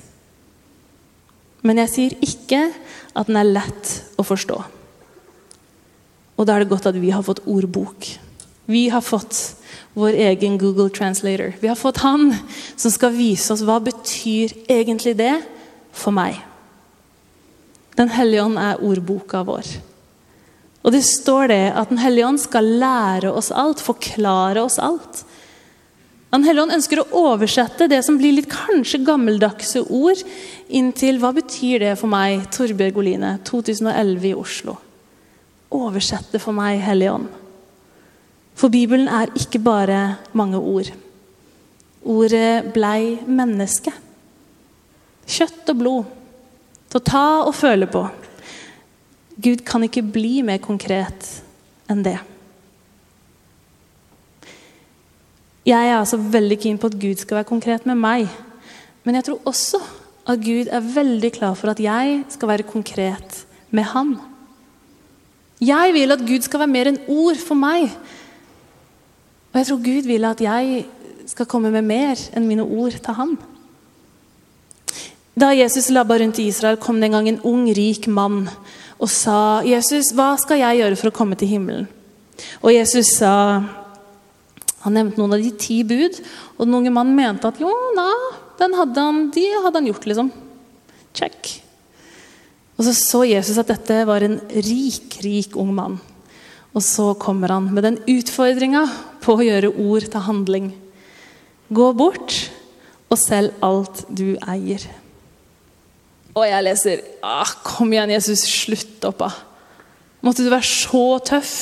Men 1.61 1.77
jeg 1.83 1.89
sier 1.93 2.15
ikke 2.25 2.61
at 3.17 3.27
den 3.27 3.39
er 3.39 3.49
lett 3.49 3.95
å 4.19 4.25
forstå. 4.25 4.59
Og 6.39 6.47
da 6.47 6.55
er 6.55 6.63
det 6.63 6.71
godt 6.71 6.89
at 6.89 6.97
vi 6.97 7.11
har 7.13 7.25
fått 7.25 7.43
ordbok. 7.45 8.07
Vi 8.71 8.87
har 8.89 9.03
fått 9.03 9.57
vår 9.93 10.15
egen 10.29 10.57
Google 10.57 10.89
Translator. 10.89 11.53
Vi 11.59 11.69
har 11.69 11.75
fått 11.75 12.01
han 12.05 12.31
som 12.75 12.93
skal 12.93 13.13
vise 13.13 13.51
oss 13.53 13.63
hva 13.67 13.79
betyr 13.83 14.55
egentlig 14.71 15.17
det 15.19 15.35
for 15.91 16.15
meg. 16.15 16.39
Den 17.99 18.09
hellige 18.15 18.45
ånd 18.47 18.59
er 18.61 18.81
ordboka 18.81 19.43
vår. 19.45 19.67
Og 20.81 20.95
det 20.95 21.03
står 21.05 21.51
det 21.51 21.63
at 21.77 21.91
Den 21.91 22.01
hellige 22.01 22.25
ånd 22.25 22.41
skal 22.41 22.65
lære 22.81 23.29
oss 23.29 23.51
alt, 23.51 23.83
forklare 23.83 24.63
oss 24.63 24.79
alt. 24.81 25.25
Den 26.31 26.45
hellige 26.47 26.63
ånd 26.63 26.75
ønsker 26.77 27.01
å 27.01 27.25
oversette 27.33 27.89
det 27.91 27.99
som 28.07 28.15
blir 28.19 28.37
litt 28.37 28.47
kanskje 28.51 29.01
gammeldagse 29.03 29.83
ord, 29.91 30.21
inn 30.71 30.93
til 30.95 31.19
hva 31.19 31.33
betyr 31.35 31.83
det 31.83 31.95
for 31.99 32.11
meg, 32.11 32.45
Torbjørg 32.55 33.01
Oline, 33.01 33.33
2011 33.47 34.29
i 34.29 34.33
Oslo. 34.39 34.77
Oversette 35.75 36.39
for 36.39 36.55
meg, 36.55 36.79
Hellige 36.85 37.17
ånd. 37.17 37.27
For 38.55 38.71
Bibelen 38.71 39.11
er 39.11 39.31
ikke 39.35 39.59
bare 39.63 39.99
mange 40.37 40.59
ord. 40.59 40.91
Ordet 42.07 42.71
blei 42.73 43.19
menneske. 43.27 43.91
Kjøtt 45.27 45.69
og 45.73 45.79
blod. 45.83 46.17
Til 46.91 46.99
å 46.99 47.07
ta 47.11 47.27
og 47.43 47.55
føle 47.55 47.87
på. 47.91 48.07
Gud 49.41 49.63
kan 49.67 49.83
ikke 49.83 50.03
bli 50.05 50.39
mer 50.47 50.63
konkret 50.63 51.27
enn 51.91 52.03
det. 52.07 52.19
Jeg 55.65 55.89
er 55.89 55.99
altså 55.99 56.17
veldig 56.17 56.57
keen 56.59 56.79
på 56.81 56.89
at 56.89 56.97
Gud 56.99 57.21
skal 57.21 57.41
være 57.41 57.49
konkret 57.49 57.85
med 57.85 57.99
meg. 58.01 58.29
Men 59.03 59.15
jeg 59.15 59.27
tror 59.27 59.41
også 59.45 59.81
at 60.29 60.41
Gud 60.41 60.71
er 60.71 60.93
veldig 60.95 61.31
klar 61.37 61.53
for 61.57 61.73
at 61.73 61.79
jeg 61.79 62.23
skal 62.29 62.49
være 62.49 62.69
konkret 62.69 63.45
med 63.71 63.83
Han. 63.93 64.15
Jeg 65.61 65.93
vil 65.93 66.11
at 66.11 66.23
Gud 66.25 66.41
skal 66.41 66.63
være 66.63 66.73
mer 66.73 66.89
enn 66.89 67.03
ord 67.07 67.37
for 67.37 67.57
meg. 67.57 67.91
Og 69.51 69.59
jeg 69.59 69.67
tror 69.67 69.83
Gud 69.85 70.07
vil 70.09 70.25
at 70.25 70.41
jeg 70.41 70.85
skal 71.29 71.45
komme 71.45 71.69
med 71.73 71.85
mer 71.85 72.19
enn 72.35 72.47
mine 72.49 72.65
ord 72.65 72.95
til 72.97 73.17
han. 73.17 73.35
Da 75.37 75.51
Jesus 75.55 75.91
labba 75.93 76.17
rundt 76.19 76.39
i 76.41 76.47
Israel, 76.49 76.79
kom 76.81 76.99
det 76.99 77.11
en 77.11 77.17
gang 77.17 77.29
en 77.29 77.43
ung, 77.47 77.67
rik 77.69 78.07
mann 78.07 78.49
og 78.99 79.09
sa, 79.09 79.61
'Jesus, 79.61 80.11
hva 80.13 80.35
skal 80.37 80.59
jeg 80.59 80.77
gjøre 80.77 80.95
for 80.95 81.09
å 81.09 81.15
komme 81.15 81.35
til 81.35 81.47
himmelen?' 81.47 81.87
Og 82.61 82.73
Jesus 82.73 83.05
sa 83.17 83.61
Han 84.85 84.95
nevnte 84.97 85.21
noen 85.21 85.35
av 85.35 85.41
de 85.43 85.51
ti 85.61 85.81
bud, 85.87 86.17
og 86.57 86.63
den 86.65 86.77
unge 86.79 86.93
mannen 86.93 87.17
mente 87.17 87.49
at 87.49 87.59
jo, 87.61 87.71
den 88.61 88.77
hadde 88.77 89.03
han, 89.07 89.27
de 89.33 89.45
hadde 89.63 89.77
han 89.77 89.89
gjort, 89.89 90.07
liksom. 90.09 90.31
Check. 91.17 91.51
Og 92.77 92.87
så 92.87 92.95
så 92.97 93.21
Jesus 93.29 93.59
at 93.61 93.69
dette 93.69 93.99
var 94.09 94.23
en 94.25 94.39
rik, 94.49 95.19
rik 95.21 95.57
ung 95.59 95.73
mann. 95.77 95.99
Og 96.71 96.83
så 96.85 97.11
kommer 97.19 97.51
han 97.51 97.67
med 97.75 97.85
den 97.85 97.99
utfordringa 98.09 98.85
på 99.21 99.35
å 99.35 99.45
gjøre 99.45 99.73
ord 99.75 100.07
til 100.07 100.25
handling. 100.25 100.71
Gå 101.69 101.91
bort 101.99 102.37
og 103.11 103.19
selg 103.19 103.53
alt 103.65 104.05
du 104.09 104.33
eier. 104.49 104.87
Og 106.31 106.45
jeg 106.47 106.63
leser 106.63 107.01
ah, 107.27 107.49
Kom 107.65 107.91
igjen, 107.91 108.13
Jesus, 108.15 108.45
slutt 108.47 109.03
opp, 109.09 109.19
da. 109.19 109.31
Måtte 110.23 110.45
du 110.45 110.51
være 110.51 110.67
så 110.67 111.05
tøff? 111.27 111.55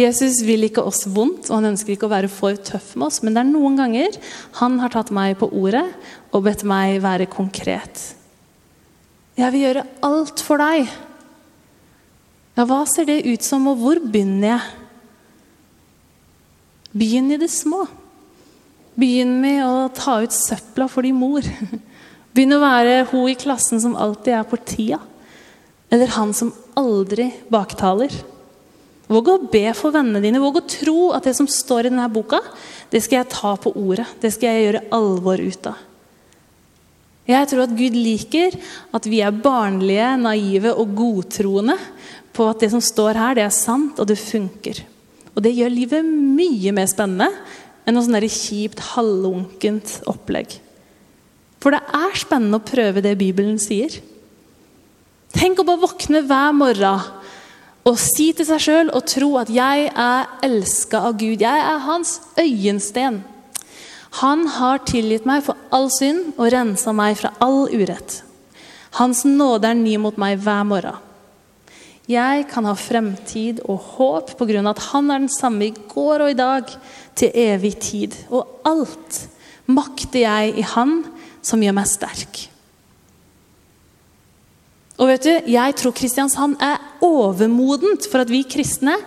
Jesus 0.00 0.40
vil 0.46 0.64
ikke 0.66 0.84
oss 0.86 1.04
vondt, 1.10 1.48
og 1.50 1.58
han 1.58 1.72
ønsker 1.72 1.94
ikke 1.94 2.08
å 2.08 2.12
være 2.12 2.30
for 2.32 2.56
tøff 2.56 2.94
med 2.96 3.08
oss, 3.08 3.20
men 3.24 3.36
det 3.36 3.42
er 3.42 3.50
noen 3.50 3.76
ganger 3.78 4.16
han 4.60 4.78
har 4.82 4.92
tatt 4.94 5.12
meg 5.14 5.36
på 5.40 5.50
ordet 5.60 5.86
og 6.32 6.44
bedt 6.46 6.64
meg 6.68 7.00
være 7.04 7.28
konkret. 7.30 8.02
Jeg 9.38 9.54
vil 9.54 9.64
gjøre 9.64 9.86
alt 10.06 10.42
for 10.44 10.60
deg. 10.60 10.90
Ja, 12.58 12.66
hva 12.68 12.82
ser 12.88 13.08
det 13.08 13.22
ut 13.24 13.46
som, 13.46 13.68
og 13.70 13.80
hvor 13.80 14.00
begynner 14.02 14.52
jeg? 14.52 14.76
Begynn 16.90 17.30
i 17.32 17.38
det 17.40 17.50
små. 17.52 17.84
Begynn 18.98 19.36
med 19.40 19.62
å 19.64 19.86
ta 19.94 20.18
ut 20.24 20.34
søpla 20.34 20.88
for 20.90 21.06
din 21.06 21.16
mor. 21.16 21.46
Begynn 22.34 22.56
å 22.56 22.62
være 22.62 23.04
hun 23.12 23.30
i 23.30 23.38
klassen 23.38 23.80
som 23.82 23.96
alltid 23.98 24.34
er 24.36 24.48
på 24.50 24.58
tida. 24.66 25.00
Eller 25.90 26.12
han 26.14 26.34
som 26.36 26.52
aldri 26.78 27.30
baktaler. 27.50 28.12
Våg 29.10 29.28
å 29.28 29.38
be 29.50 29.64
for 29.74 29.94
vennene 29.94 30.22
dine. 30.22 30.42
Våg 30.42 30.60
å 30.60 30.66
tro 30.70 30.98
at 31.16 31.26
det 31.26 31.34
som 31.38 31.48
står 31.50 31.88
i 31.88 31.90
denne 31.90 32.06
boka, 32.12 32.38
det 32.92 33.02
skal 33.02 33.20
jeg 33.20 33.32
ta 33.32 33.56
på 33.58 33.72
ordet. 33.74 34.06
Det 34.22 34.30
skal 34.34 34.54
jeg 34.54 34.66
gjøre 34.68 34.84
alvor 34.94 35.42
ut 35.42 35.70
av. 35.72 35.86
Jeg 37.30 37.48
tror 37.50 37.64
at 37.64 37.74
Gud 37.78 37.94
liker 37.94 38.54
at 38.96 39.06
vi 39.06 39.20
er 39.22 39.34
barnlige, 39.34 40.14
naive 40.18 40.72
og 40.72 40.94
godtroende 40.98 41.76
på 42.34 42.46
at 42.50 42.62
det 42.62 42.70
som 42.72 42.82
står 42.82 43.18
her, 43.18 43.36
det 43.38 43.44
er 43.44 43.54
sant, 43.54 43.98
og 43.98 44.08
det 44.10 44.18
funker. 44.18 44.80
Og 45.34 45.42
det 45.44 45.54
gjør 45.54 45.74
livet 45.74 46.06
mye 46.06 46.72
mer 46.74 46.88
spennende 46.90 47.28
enn 47.86 47.96
noe 47.96 48.06
sånn 48.06 48.26
kjipt, 48.30 48.82
halvunkent 48.94 50.00
opplegg. 50.10 50.58
For 51.60 51.74
det 51.74 51.82
er 51.96 52.18
spennende 52.18 52.60
å 52.60 52.66
prøve 52.66 53.02
det 53.04 53.18
Bibelen 53.20 53.58
sier. 53.62 53.92
Tenk 55.34 55.60
å 55.60 55.66
bare 55.66 55.82
våkne 55.84 56.22
hver 56.26 56.54
morgen 56.56 57.19
og 57.88 57.96
si 57.98 58.30
til 58.36 58.46
seg 58.46 58.60
sjøl 58.60 58.90
og 58.92 59.06
tro 59.08 59.36
at 59.40 59.48
'jeg 59.48 59.92
er 59.96 60.26
elska 60.42 60.98
av 60.98 61.14
Gud'. 61.16 61.40
Jeg 61.40 61.60
er 61.60 61.78
hans 61.78 62.20
øyensten. 62.38 63.24
Han 64.20 64.46
har 64.46 64.78
tilgitt 64.78 65.26
meg 65.26 65.44
for 65.44 65.56
all 65.72 65.88
synd 65.90 66.34
og 66.36 66.52
rensa 66.52 66.92
meg 66.92 67.16
fra 67.16 67.32
all 67.40 67.68
urett. 67.70 68.22
Hans 68.98 69.24
nåde 69.24 69.70
er 69.70 69.74
ny 69.74 69.96
mot 69.96 70.16
meg 70.18 70.38
hver 70.38 70.64
morgen. 70.66 70.98
Jeg 72.10 72.48
kan 72.50 72.64
ha 72.64 72.74
fremtid 72.74 73.60
og 73.68 73.78
håp 73.78 74.34
av 74.40 74.66
at 74.66 74.78
han 74.90 75.10
er 75.10 75.18
den 75.18 75.28
samme 75.28 75.68
i 75.68 75.74
går 75.94 76.24
og 76.24 76.30
i 76.30 76.34
dag, 76.34 76.64
til 77.14 77.30
evig 77.34 77.78
tid. 77.78 78.16
Og 78.30 78.46
alt 78.64 79.28
makter 79.66 80.20
jeg 80.26 80.58
i 80.58 80.62
Han 80.62 81.04
som 81.40 81.60
gjør 81.62 81.72
meg 81.72 81.86
sterk. 81.86 82.49
Og 85.00 85.08
vet 85.08 85.24
du, 85.24 85.32
Jeg 85.48 85.76
tror 85.80 85.96
Kristiansand 85.96 86.60
er 86.60 86.80
overmodent 87.00 88.04
for 88.10 88.20
at 88.20 88.30
vi 88.30 88.44
kristne 88.44 88.98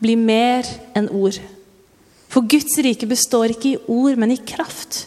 blir 0.00 0.16
mer 0.16 0.64
enn 0.96 1.10
ord. 1.12 1.36
For 2.32 2.46
Guds 2.48 2.78
rike 2.82 3.06
består 3.06 3.52
ikke 3.52 3.74
i 3.74 3.80
ord, 3.86 4.16
men 4.18 4.32
i 4.34 4.40
kraft. 4.40 5.04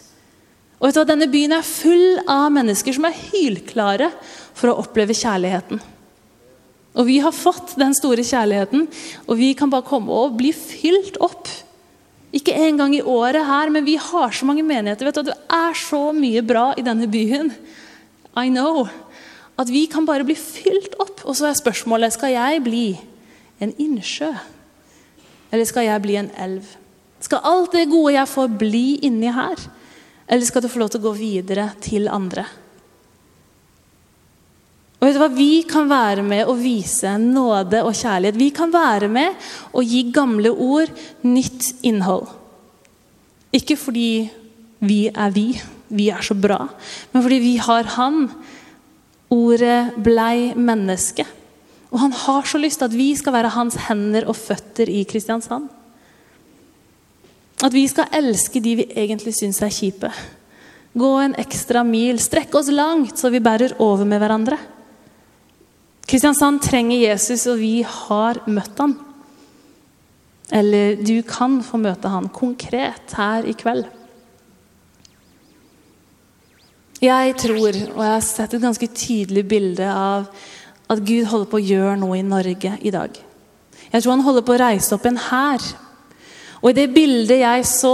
Og 0.78 0.88
vet 0.88 0.96
du 0.96 1.00
hva, 1.02 1.08
Denne 1.10 1.28
byen 1.30 1.56
er 1.58 1.66
full 1.66 2.20
av 2.30 2.52
mennesker 2.54 2.94
som 2.94 3.08
er 3.08 3.18
hylklare 3.18 4.12
for 4.56 4.70
å 4.70 4.78
oppleve 4.84 5.16
kjærligheten. 5.16 5.82
Og 6.98 7.06
vi 7.06 7.18
har 7.22 7.34
fått 7.34 7.74
den 7.78 7.94
store 7.94 8.24
kjærligheten, 8.26 8.86
og 9.26 9.38
vi 9.38 9.52
kan 9.58 9.70
bare 9.70 9.86
komme 9.86 10.14
og 10.14 10.38
bli 10.38 10.54
fylt 10.54 11.18
opp. 11.22 11.50
Ikke 12.34 12.54
en 12.54 12.78
gang 12.80 12.94
i 12.94 13.02
året 13.02 13.46
her, 13.46 13.70
men 13.74 13.86
vi 13.86 13.96
har 14.00 14.32
så 14.34 14.46
mange 14.46 14.64
menigheter. 14.66 15.06
vet 15.06 15.18
du, 15.18 15.22
Det 15.30 15.38
er 15.50 15.74
så 15.74 16.12
mye 16.12 16.42
bra 16.42 16.74
i 16.76 16.82
denne 16.82 17.06
byen. 17.10 17.52
I 18.36 18.48
know. 18.48 18.86
At 19.58 19.70
vi 19.72 19.86
kan 19.90 20.06
bare 20.06 20.26
bli 20.26 20.36
fylt 20.38 20.94
opp. 21.02 21.24
Og 21.26 21.36
så 21.36 21.48
er 21.48 21.58
spørsmålet 21.58 22.14
skal 22.14 22.34
jeg 22.36 22.62
bli 22.66 22.86
en 23.62 23.74
innsjø. 23.74 24.30
Eller 25.50 25.66
skal 25.68 25.88
jeg 25.88 26.04
bli 26.04 26.18
en 26.20 26.30
elv? 26.38 26.64
Skal 27.24 27.42
alt 27.42 27.74
det 27.74 27.88
gode 27.90 28.14
jeg 28.14 28.30
får, 28.30 28.54
bli 28.60 28.86
inni 29.08 29.32
her? 29.34 29.58
Eller 30.28 30.46
skal 30.46 30.62
det 30.62 30.70
få 30.70 30.82
lov 30.82 30.92
til 30.92 31.02
å 31.02 31.08
gå 31.08 31.14
videre 31.18 31.70
til 31.82 32.06
andre? 32.12 32.44
Og 34.98 35.06
vet 35.06 35.14
du 35.14 35.20
hva? 35.22 35.30
Vi 35.30 35.62
kan 35.70 35.86
være 35.90 36.24
med 36.26 36.48
å 36.50 36.56
vise 36.58 37.12
nåde 37.22 37.84
og 37.86 37.94
kjærlighet. 37.94 38.38
Vi 38.38 38.50
kan 38.54 38.72
være 38.74 39.08
med 39.10 39.50
å 39.70 39.82
gi 39.86 40.02
gamle 40.14 40.50
ord 40.50 40.90
nytt 41.22 41.70
innhold. 41.86 42.26
Ikke 43.54 43.78
fordi 43.78 44.26
vi 44.82 45.04
er 45.08 45.34
vi, 45.34 45.52
vi 45.88 46.08
er 46.12 46.22
så 46.22 46.34
bra, 46.38 46.60
men 47.12 47.24
fordi 47.24 47.38
vi 47.42 47.54
har 47.62 47.88
Han 47.96 48.26
Ordet 49.34 49.98
blei 50.00 50.54
menneske. 50.56 51.26
Og 51.92 52.00
han 52.02 52.12
har 52.12 52.48
så 52.48 52.60
lyst 52.60 52.80
til 52.80 52.88
at 52.88 52.96
vi 52.96 53.10
skal 53.16 53.34
være 53.34 53.52
hans 53.54 53.76
hender 53.88 54.28
og 54.28 54.36
føtter 54.36 54.88
i 54.92 55.04
Kristiansand. 55.08 55.68
At 57.64 57.74
vi 57.74 57.86
skal 57.90 58.12
elske 58.14 58.60
de 58.62 58.74
vi 58.78 58.86
egentlig 58.94 59.34
syns 59.36 59.60
er 59.64 59.72
kjipe. 59.72 60.10
Gå 60.98 61.10
en 61.20 61.36
ekstra 61.40 61.82
mil, 61.84 62.20
strekke 62.22 62.60
oss 62.60 62.70
langt 62.72 63.18
så 63.18 63.30
vi 63.32 63.42
bærer 63.44 63.76
over 63.82 64.06
med 64.08 64.22
hverandre. 64.22 64.58
Kristiansand 66.08 66.62
trenger 66.64 67.02
Jesus, 67.10 67.44
og 67.50 67.58
vi 67.60 67.82
har 67.84 68.40
møtt 68.48 68.78
han. 68.80 68.94
Eller 70.48 70.96
du 71.04 71.18
kan 71.28 71.58
få 71.60 71.80
møte 71.82 72.08
han 72.08 72.30
konkret 72.32 73.12
her 73.18 73.44
i 73.44 73.52
kveld. 73.52 73.84
Jeg 76.98 77.34
tror, 77.38 77.76
og 77.94 78.00
jeg 78.02 78.10
har 78.10 78.24
sett 78.26 78.54
et 78.56 78.62
ganske 78.62 78.88
tydelig 78.90 79.44
bilde 79.46 79.86
av 79.86 80.26
at 80.90 81.02
Gud 81.06 81.28
holder 81.30 81.50
på 81.50 81.60
å 81.60 81.62
gjøre 81.62 81.98
noe 82.00 82.16
i 82.18 82.24
Norge 82.26 82.72
i 82.82 82.90
dag. 82.90 83.12
Jeg 83.92 84.02
tror 84.02 84.16
han 84.16 84.24
holder 84.26 84.44
på 84.44 84.56
å 84.56 84.62
reise 84.64 84.96
opp 84.96 85.06
en 85.06 85.20
hær. 85.28 85.62
Og 86.58 86.72
i 86.72 86.76
det 86.80 86.88
bildet 86.96 87.38
jeg 87.38 87.68
så, 87.70 87.92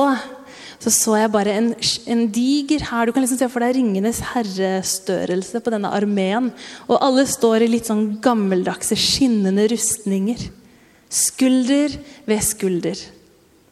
så 0.81 0.93
så 0.95 1.19
jeg 1.21 1.33
bare 1.35 1.53
en, 1.59 1.69
en 2.15 2.25
diger 2.33 2.87
hær. 2.89 3.05
Du 3.05 3.13
kan 3.13 3.27
liksom 3.27 3.43
se 3.43 3.51
for 3.53 3.61
deg 3.61 3.77
Ringenes 3.77 4.23
herrestørrelse 4.33 5.61
på 5.61 5.75
denne 5.75 5.93
armeen. 5.93 6.49
Og 6.89 6.97
alle 6.97 7.27
står 7.29 7.67
i 7.67 7.71
litt 7.75 7.91
sånn 7.91 8.07
gammeldagse, 8.25 8.97
skinnende 8.97 9.69
rustninger. 9.75 10.49
Skulder 11.13 11.93
ved 12.25 12.43
skulder. 12.47 13.05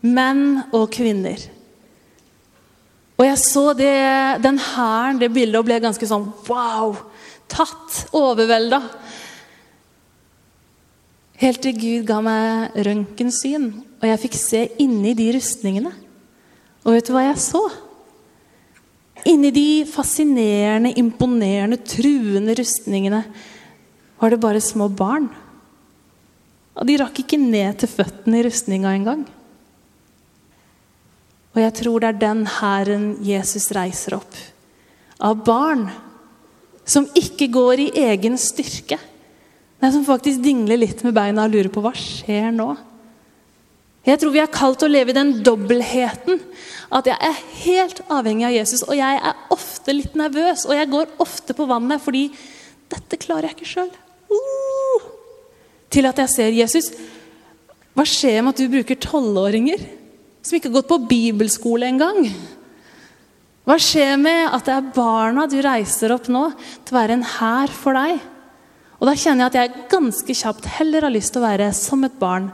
Menn 0.04 0.60
og 0.74 0.90
kvinner. 0.92 1.40
Og 3.20 3.26
jeg 3.26 3.38
så 3.42 3.64
det, 3.76 3.94
den 4.42 4.58
hæren, 4.58 5.20
det 5.20 5.30
bildet, 5.34 5.58
og 5.60 5.68
ble 5.68 5.80
ganske 5.82 6.08
sånn 6.08 6.30
wow! 6.48 6.96
Tatt. 7.52 8.06
Overvelda. 8.16 8.80
Helt 11.42 11.60
til 11.64 11.76
Gud 11.76 12.06
ga 12.08 12.20
meg 12.24 12.76
røntgensyn, 12.86 13.66
og 14.00 14.06
jeg 14.08 14.20
fikk 14.22 14.36
se 14.38 14.62
inni 14.82 15.12
de 15.18 15.26
rustningene. 15.36 15.92
Og 16.86 16.96
vet 16.96 17.08
du 17.08 17.12
hva 17.14 17.26
jeg 17.26 17.40
så? 17.42 17.60
Inni 19.28 19.52
de 19.54 19.66
fascinerende, 19.86 20.94
imponerende, 20.98 21.78
truende 21.86 22.56
rustningene 22.58 23.22
var 24.22 24.32
det 24.32 24.40
bare 24.42 24.62
små 24.62 24.88
barn. 24.88 25.28
Og 26.78 26.88
de 26.88 26.96
rakk 27.02 27.20
ikke 27.22 27.38
ned 27.38 27.82
til 27.82 27.90
føttene 27.90 28.40
i 28.40 28.46
rustninga 28.46 28.94
engang. 28.96 29.26
Og 31.52 31.60
jeg 31.60 31.74
tror 31.82 32.00
det 32.00 32.08
er 32.08 32.20
den 32.20 32.46
hæren 32.48 33.06
Jesus 33.24 33.68
reiser 33.76 34.16
opp. 34.16 34.36
Av 35.22 35.36
barn 35.44 35.86
som 36.88 37.06
ikke 37.18 37.50
går 37.52 37.86
i 37.86 37.90
egen 38.08 38.38
styrke. 38.40 38.98
men 39.82 39.92
som 39.92 40.04
faktisk 40.06 40.38
dingler 40.38 40.78
litt 40.78 41.00
med 41.02 41.14
beina 41.14 41.44
og 41.44 41.50
lurer 41.50 41.68
på 41.68 41.82
hva 41.82 41.90
skjer 41.90 42.52
nå. 42.54 42.76
Jeg 44.06 44.18
tror 44.18 44.30
vi 44.30 44.38
er 44.38 44.50
kalt 44.50 44.78
til 44.78 44.86
å 44.86 44.92
leve 44.92 45.10
i 45.10 45.16
den 45.16 45.32
dobbeltheten. 45.42 46.38
At 46.90 47.06
jeg 47.06 47.18
er 47.18 47.40
helt 47.64 48.02
avhengig 48.06 48.46
av 48.46 48.54
Jesus, 48.54 48.82
og 48.86 48.94
jeg 48.94 49.18
er 49.18 49.40
ofte 49.50 49.94
litt 49.94 50.14
nervøs. 50.18 50.66
Og 50.66 50.74
jeg 50.74 50.90
går 50.90 51.16
ofte 51.22 51.54
på 51.58 51.66
vannet 51.66 52.02
fordi 52.02 52.28
dette 52.92 53.18
klarer 53.18 53.50
jeg 53.50 53.58
ikke 53.58 53.72
sjøl. 53.72 53.90
Uh! 54.30 55.10
Til 55.90 56.06
at 56.06 56.22
jeg 56.22 56.34
ser 56.34 56.54
Jesus. 56.54 56.92
Hva 57.94 58.06
skjer 58.08 58.38
med 58.42 58.54
at 58.54 58.62
du 58.62 58.70
bruker 58.70 59.02
tolvåringer? 59.02 59.82
Som 60.42 60.58
ikke 60.58 60.70
har 60.70 60.80
gått 60.80 60.90
på 60.90 61.00
bibelskole 61.10 61.88
engang. 61.88 62.26
Hva 63.62 63.78
skjer 63.78 64.16
med 64.18 64.48
at 64.50 64.66
det 64.66 64.74
er 64.74 64.92
barna 64.94 65.46
du 65.46 65.60
reiser 65.62 66.14
opp 66.14 66.26
nå 66.32 66.48
til 66.58 66.94
å 66.94 66.98
være 66.98 67.18
en 67.18 67.28
hær 67.38 67.74
for 67.74 67.94
deg? 67.94 68.18
Og 68.98 69.08
da 69.08 69.14
kjenner 69.18 69.44
jeg 69.44 69.50
at 69.50 69.58
jeg 69.58 69.86
ganske 69.90 70.34
kjapt 70.38 70.66
heller 70.78 71.06
har 71.06 71.14
lyst 71.14 71.34
til 71.34 71.42
å 71.42 71.46
være 71.46 71.70
som 71.74 72.02
et 72.06 72.18
barn. 72.18 72.50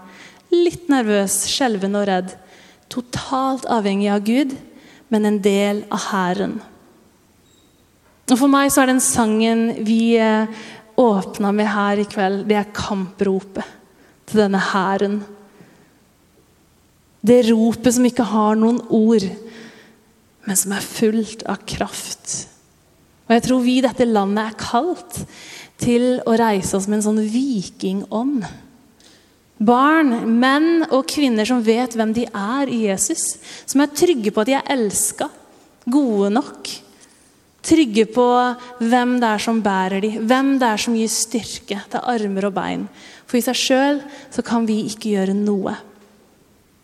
Litt 0.52 0.88
nervøs, 0.92 1.42
skjelven 1.48 1.96
og 1.96 2.06
redd. 2.08 2.34
Totalt 2.92 3.66
avhengig 3.68 4.08
av 4.12 4.24
Gud, 4.24 4.54
men 5.12 5.28
en 5.28 5.40
del 5.44 5.82
av 5.92 6.06
hæren. 6.08 6.58
Og 8.28 8.36
For 8.36 8.52
meg 8.52 8.72
så 8.72 8.82
er 8.82 8.92
den 8.92 9.04
sangen 9.04 9.70
vi 9.84 10.16
eh, 10.20 10.48
åpna 11.00 11.52
med 11.56 11.68
her 11.72 12.00
i 12.00 12.08
kveld, 12.08 12.44
det 12.48 12.58
er 12.60 12.72
kampropet 12.76 13.76
til 14.28 14.42
denne 14.42 14.60
hæren. 14.60 15.22
Det 17.20 17.42
ropet 17.50 17.94
som 17.96 18.06
ikke 18.06 18.26
har 18.30 18.58
noen 18.58 18.78
ord, 18.94 19.26
men 20.46 20.58
som 20.58 20.72
er 20.76 20.84
fullt 20.84 21.42
av 21.50 21.64
kraft. 21.68 22.46
Og 23.28 23.34
jeg 23.36 23.44
tror 23.44 23.64
vi 23.64 23.78
i 23.78 23.84
dette 23.84 24.06
landet 24.08 24.44
er 24.46 24.60
kalt 24.60 25.18
til 25.78 26.22
å 26.26 26.36
reise 26.38 26.78
oss 26.78 26.86
med 26.88 27.00
en 27.00 27.06
sånn 27.10 27.20
vikingånd. 27.28 28.46
Barn, 29.58 30.12
menn 30.38 30.86
og 30.86 31.08
kvinner 31.10 31.48
som 31.48 31.64
vet 31.66 31.96
hvem 31.98 32.14
de 32.14 32.28
er 32.30 32.70
i 32.70 32.84
Jesus. 32.86 33.34
Som 33.66 33.82
er 33.82 33.90
trygge 33.90 34.30
på 34.32 34.44
at 34.44 34.50
de 34.50 34.54
er 34.54 34.70
elska, 34.76 35.26
gode 35.90 36.30
nok. 36.36 36.70
Trygge 37.68 38.06
på 38.14 38.26
hvem 38.80 39.16
det 39.20 39.32
er 39.34 39.42
som 39.42 39.58
bærer 39.60 40.04
de, 40.04 40.12
hvem 40.22 40.54
det 40.62 40.68
er 40.70 40.80
som 40.80 40.96
gir 40.96 41.10
styrke 41.12 41.82
til 41.90 42.06
armer 42.14 42.48
og 42.48 42.54
bein. 42.56 42.86
For 43.28 43.40
i 43.40 43.44
seg 43.44 43.58
sjøl 43.58 44.00
kan 44.46 44.64
vi 44.68 44.84
ikke 44.88 45.12
gjøre 45.18 45.34
noe. 45.36 45.74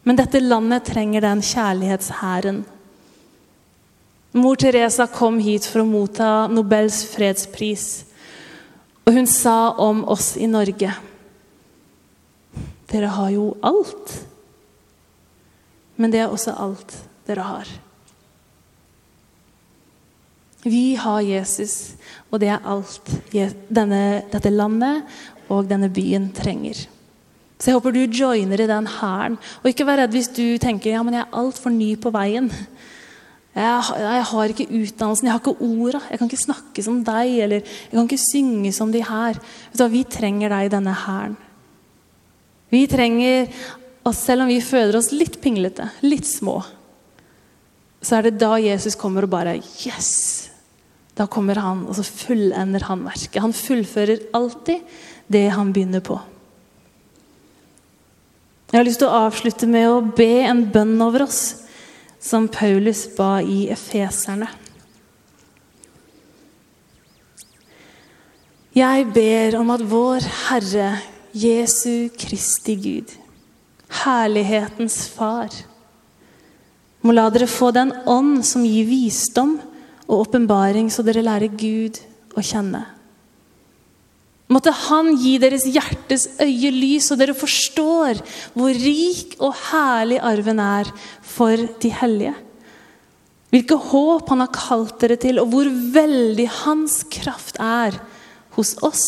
Men 0.04 0.18
dette 0.20 0.40
landet 0.40 0.84
trenger 0.90 1.24
den 1.24 1.40
kjærlighetshæren. 1.44 2.64
Mor 4.34 4.58
Teresa 4.60 5.06
kom 5.06 5.38
hit 5.40 5.66
for 5.70 5.84
å 5.84 5.88
motta 5.88 6.30
Nobels 6.50 7.04
fredspris. 7.12 8.04
Og 9.04 9.16
hun 9.16 9.28
sa 9.30 9.72
om 9.80 10.02
oss 10.08 10.34
i 10.36 10.48
Norge 10.50 10.92
Dere 12.90 13.10
har 13.10 13.30
jo 13.34 13.48
alt. 13.64 14.12
Men 15.96 16.12
det 16.12 16.20
er 16.22 16.30
også 16.30 16.54
alt 16.62 16.92
dere 17.26 17.46
har. 17.46 17.70
Vi 20.64 20.94
har 20.96 21.20
Jesus, 21.20 21.94
og 22.30 22.40
det 22.40 22.52
er 22.54 22.64
alt 22.64 23.10
denne, 23.68 24.24
dette 24.32 24.52
landet 24.52 25.02
og 25.52 25.66
denne 25.68 25.90
byen 25.92 26.30
trenger. 26.36 26.86
Så 27.58 27.70
jeg 27.70 27.78
håper 27.78 27.94
du 27.94 28.02
joiner 28.04 28.60
i 28.60 28.68
den 28.68 28.88
hæren. 28.90 29.38
Og 29.62 29.70
ikke 29.70 29.86
vær 29.86 30.02
redd 30.02 30.14
hvis 30.16 30.32
du 30.34 30.58
tenker 30.62 30.96
ja, 30.96 31.04
men 31.06 31.16
jeg 31.16 31.24
er 31.24 31.38
altfor 31.40 31.72
ny 31.72 31.94
på 32.00 32.12
veien. 32.14 32.50
Jeg, 33.54 33.82
jeg, 34.02 34.22
har 34.30 34.50
ikke 34.50 34.66
utdannelsen, 34.66 35.28
jeg 35.28 35.32
har 35.36 35.42
ikke 35.42 35.62
orda. 35.62 36.00
Jeg 36.10 36.18
kan 36.18 36.30
ikke 36.30 36.42
snakke 36.42 36.82
som 36.82 37.00
deg, 37.06 37.36
eller 37.46 37.62
jeg 37.62 37.94
kan 37.94 38.08
ikke 38.08 38.24
synge 38.24 38.72
som 38.74 38.90
de 38.92 39.04
her. 39.06 39.38
Så 39.70 39.86
vi 39.92 40.02
trenger 40.10 40.50
deg 40.50 40.66
i 40.66 40.72
denne 40.74 40.94
hæren. 41.04 41.36
Vi 42.74 42.82
trenger 42.90 43.46
oss, 44.02 44.24
selv 44.24 44.44
om 44.44 44.50
vi 44.50 44.58
føler 44.64 44.98
oss 44.98 45.12
litt 45.14 45.38
pinglete, 45.42 45.86
litt 46.02 46.26
små, 46.26 46.58
så 48.04 48.18
er 48.18 48.26
det 48.26 48.40
da 48.42 48.56
Jesus 48.60 48.98
kommer 49.00 49.24
og 49.24 49.32
bare 49.32 49.54
Yes! 49.86 50.50
Da 51.14 51.28
kommer 51.30 51.60
han, 51.62 51.84
og 51.86 51.94
så 51.94 52.02
fullender 52.02 52.88
han 52.88 53.04
verket. 53.06 53.38
Han 53.38 53.54
fullfører 53.54 54.32
alltid 54.34 54.82
det 55.30 55.44
han 55.54 55.70
begynner 55.70 56.02
på. 56.02 56.16
Jeg 58.74 58.80
har 58.80 58.88
lyst 58.88 58.98
til 59.04 59.06
å 59.06 59.18
avslutte 59.28 59.68
med 59.70 59.84
å 59.86 60.00
be 60.18 60.40
en 60.42 60.64
bønn 60.74 60.96
over 61.04 61.22
oss, 61.28 61.60
som 62.18 62.48
Paulus 62.50 63.04
ba 63.14 63.36
i 63.38 63.68
Efeserne. 63.70 64.48
Jeg 68.74 69.04
ber 69.14 69.54
om 69.60 69.70
at 69.70 69.84
vår 69.86 70.26
Herre 70.48 70.88
Jesu 71.38 72.10
Kristi 72.18 72.74
Gud, 72.74 73.14
herlighetens 74.02 75.04
Far, 75.06 75.54
må 77.06 77.14
la 77.14 77.28
dere 77.30 77.46
få 77.46 77.70
den 77.78 77.94
ånd 78.10 78.42
som 78.42 78.66
gir 78.66 78.90
visdom 78.90 79.54
og 80.08 80.24
åpenbaring, 80.24 80.90
så 80.90 81.06
dere 81.06 81.22
lærer 81.22 81.54
Gud 81.62 82.02
å 82.34 82.42
kjenne. 82.42 82.82
Måtte 84.52 84.74
Han 84.76 85.14
gi 85.16 85.38
deres 85.40 85.64
hjertes 85.64 86.26
øye 86.42 86.70
lys, 86.74 87.08
så 87.08 87.16
dere 87.16 87.36
forstår 87.36 88.20
hvor 88.52 88.76
rik 88.76 89.38
og 89.40 89.54
herlig 89.70 90.18
arven 90.20 90.60
er 90.60 90.90
for 91.24 91.56
de 91.80 91.92
hellige. 92.00 92.34
Hvilke 93.54 93.78
håp 93.78 94.28
Han 94.28 94.42
har 94.44 94.52
kalt 94.52 94.98
dere 95.00 95.16
til, 95.20 95.40
og 95.40 95.52
hvor 95.52 95.70
veldig 95.70 96.48
Hans 96.64 97.02
kraft 97.12 97.60
er 97.62 97.96
hos 98.58 98.74
oss 98.84 99.06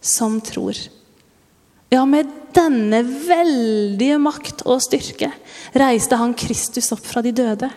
som 0.00 0.38
tror. 0.44 0.78
Ja, 1.92 2.04
med 2.04 2.30
denne 2.56 3.02
veldige 3.04 4.18
makt 4.20 4.64
og 4.68 4.80
styrke 4.84 5.30
reiste 5.78 6.18
han 6.20 6.34
Kristus 6.36 6.90
opp 6.92 7.04
fra 7.06 7.22
de 7.24 7.32
døde 7.32 7.68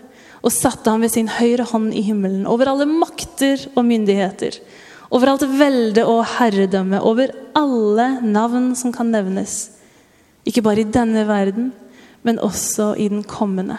og 0.42 0.54
satte 0.54 0.90
ham 0.90 1.04
ved 1.04 1.14
sin 1.14 1.30
høyre 1.30 1.68
hånd 1.70 1.92
i 1.94 2.04
himmelen, 2.04 2.48
over 2.50 2.72
alle 2.72 2.88
makter 2.90 3.62
og 3.76 3.86
myndigheter 3.86 4.58
over 5.12 5.34
alt 5.34 5.44
velde 5.60 6.06
og 6.08 6.24
herredømme, 6.38 7.02
over 7.04 7.34
alle 7.58 8.08
navn 8.24 8.72
som 8.80 8.94
kan 8.96 9.12
nevnes. 9.12 9.74
Ikke 10.48 10.64
bare 10.64 10.86
i 10.86 10.92
denne 10.92 11.26
verden, 11.28 11.72
men 12.24 12.40
også 12.40 12.94
i 12.98 13.10
den 13.12 13.24
kommende. 13.28 13.78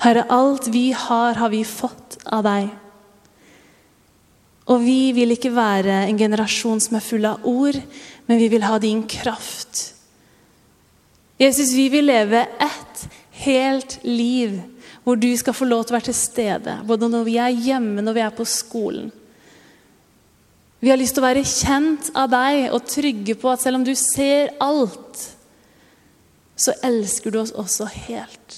Herre, 0.00 0.24
alt 0.32 0.70
vi 0.72 0.90
har, 0.96 1.34
har 1.36 1.50
vi 1.52 1.64
fått 1.66 2.20
av 2.24 2.46
deg. 2.46 2.70
Og 4.70 4.84
vi 4.84 5.10
vil 5.16 5.34
ikke 5.34 5.52
være 5.52 6.04
en 6.06 6.18
generasjon 6.18 6.80
som 6.80 6.96
er 6.96 7.04
full 7.04 7.26
av 7.26 7.44
ord, 7.48 7.76
men 8.30 8.38
vi 8.38 8.48
vil 8.52 8.64
ha 8.64 8.78
din 8.80 9.02
kraft. 9.10 9.90
Jesus, 11.40 11.74
vi 11.74 11.88
vil 11.90 12.06
leve 12.06 12.46
ett 12.60 13.06
helt 13.42 13.98
liv 14.04 14.60
hvor 15.02 15.16
du 15.16 15.30
skal 15.36 15.56
få 15.56 15.66
lov 15.66 15.86
til 15.86 15.94
å 15.94 15.98
være 15.98 16.10
til 16.10 16.16
stede. 16.16 16.74
Både 16.86 17.08
når 17.10 17.24
vi 17.26 17.38
er 17.40 17.56
hjemme, 17.68 18.04
når 18.04 18.16
vi 18.16 18.22
er 18.22 18.36
på 18.36 18.46
skolen. 18.46 19.08
Vi 20.80 20.88
har 20.88 20.96
lyst 20.96 21.16
til 21.16 21.22
å 21.22 21.28
være 21.28 21.44
kjent 21.44 22.08
av 22.16 22.30
deg 22.32 22.70
og 22.72 22.86
trygge 22.88 23.36
på 23.36 23.50
at 23.52 23.60
selv 23.60 23.80
om 23.80 23.84
du 23.84 23.92
ser 23.98 24.54
alt, 24.64 25.26
så 26.56 26.72
elsker 26.84 27.32
du 27.32 27.40
oss 27.42 27.52
også 27.56 27.88
helt. 28.08 28.56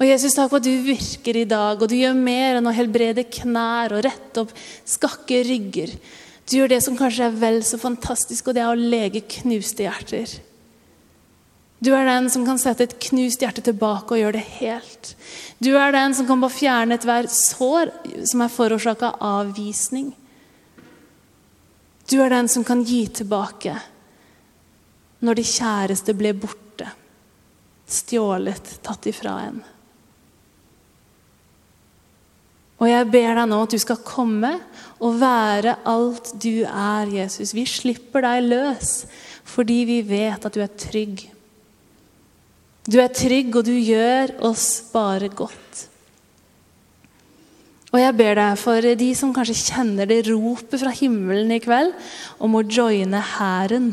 Og 0.00 0.08
Jesus, 0.08 0.34
takk 0.34 0.50
for 0.50 0.58
at 0.58 0.66
du 0.66 0.72
virker 0.82 1.36
i 1.38 1.46
dag, 1.46 1.78
og 1.78 1.88
du 1.88 1.94
gjør 1.94 2.16
mer 2.16 2.58
enn 2.58 2.66
å 2.66 2.74
helbrede 2.74 3.22
knær 3.28 3.94
og 3.94 4.02
rette 4.08 4.42
opp 4.42 4.54
skakke 4.88 5.44
rygger. 5.46 5.92
Du 6.48 6.56
gjør 6.56 6.72
det 6.72 6.80
som 6.82 6.96
kanskje 6.98 7.28
er 7.28 7.36
vel 7.38 7.60
så 7.64 7.78
fantastisk, 7.78 8.48
og 8.48 8.56
det 8.56 8.64
er 8.64 8.72
å 8.72 8.88
lege 8.96 9.22
knuste 9.38 9.86
hjerter. 9.86 10.32
Du 11.82 11.90
er 11.96 12.06
den 12.06 12.28
som 12.30 12.44
kan 12.46 12.60
sette 12.62 12.86
et 12.86 12.98
knust 13.08 13.42
hjerte 13.42 13.64
tilbake 13.66 14.14
og 14.14 14.20
gjøre 14.20 14.36
det 14.38 14.46
helt. 14.60 15.14
Du 15.58 15.72
er 15.74 15.94
den 15.94 16.14
som 16.14 16.28
kan 16.28 16.42
bare 16.42 16.54
fjerne 16.54 16.94
ethvert 16.94 17.32
sår 17.34 17.90
som 18.30 18.44
er 18.44 18.52
forårsaka 18.54 19.16
av 19.16 19.40
avvisning. 19.48 20.12
Du 22.06 22.20
er 22.22 22.30
den 22.30 22.50
som 22.50 22.62
kan 22.66 22.84
gi 22.86 23.06
tilbake 23.10 23.74
når 25.22 25.38
de 25.38 25.44
kjæreste 25.46 26.14
ble 26.18 26.32
borte, 26.34 26.88
stjålet, 27.86 28.72
tatt 28.82 29.06
ifra 29.10 29.36
en. 29.48 29.60
Og 32.82 32.88
jeg 32.90 33.10
ber 33.14 33.36
deg 33.38 33.46
nå 33.46 33.60
at 33.62 33.74
du 33.74 33.78
skal 33.78 34.02
komme 34.02 34.56
og 35.02 35.20
være 35.20 35.76
alt 35.86 36.32
du 36.42 36.64
er, 36.66 37.10
Jesus. 37.10 37.54
Vi 37.54 37.62
slipper 37.70 38.26
deg 38.26 38.48
løs 38.50 38.96
fordi 39.46 39.82
vi 39.86 40.02
vet 40.06 40.46
at 40.46 40.54
du 40.54 40.62
er 40.62 40.74
trygg. 40.78 41.22
Du 42.82 42.98
er 42.98 43.12
trygg, 43.14 43.54
og 43.54 43.66
du 43.66 43.74
gjør 43.76 44.32
oss 44.42 44.82
bare 44.90 45.28
godt. 45.30 45.86
Og 47.92 48.00
jeg 48.00 48.16
ber 48.16 48.38
deg 48.40 48.56
for 48.58 48.86
de 48.98 49.10
som 49.14 49.34
kanskje 49.36 49.58
kjenner 49.68 50.08
det 50.08 50.24
ropet 50.30 50.80
fra 50.80 50.90
himmelen 50.96 51.52
i 51.52 51.60
kveld, 51.62 51.92
om 52.42 52.56
å 52.56 52.64
joine 52.64 53.20
hæren. 53.36 53.92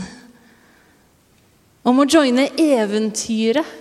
Om 1.86 2.02
å 2.02 2.08
joine 2.10 2.48
eventyret 2.60 3.78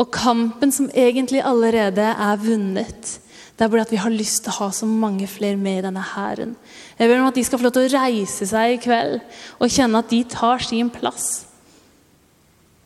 og 0.00 0.08
kampen 0.14 0.72
som 0.72 0.88
egentlig 0.96 1.42
allerede 1.44 2.06
er 2.10 2.40
vunnet. 2.40 3.18
Det 3.54 3.66
er 3.66 3.70
bare 3.70 3.84
at 3.84 3.92
vi 3.92 4.00
har 4.00 4.14
lyst 4.14 4.46
til 4.46 4.54
å 4.54 4.58
ha 4.62 4.70
så 4.72 4.88
mange 4.88 5.28
flere 5.28 5.58
med 5.60 5.82
i 5.82 5.84
denne 5.84 6.02
hæren. 6.14 6.56
Jeg 6.96 7.10
ber 7.10 7.20
om 7.20 7.28
at 7.28 7.36
de 7.36 7.44
skal 7.44 7.60
få 7.60 7.68
lov 7.68 7.76
til 7.76 7.86
å 7.86 7.94
reise 8.00 8.48
seg 8.48 8.74
i 8.74 8.80
kveld 8.80 9.20
og 9.60 9.68
kjenne 9.68 10.00
at 10.00 10.10
de 10.10 10.22
tar 10.32 10.64
sin 10.64 10.88
plass 10.94 11.49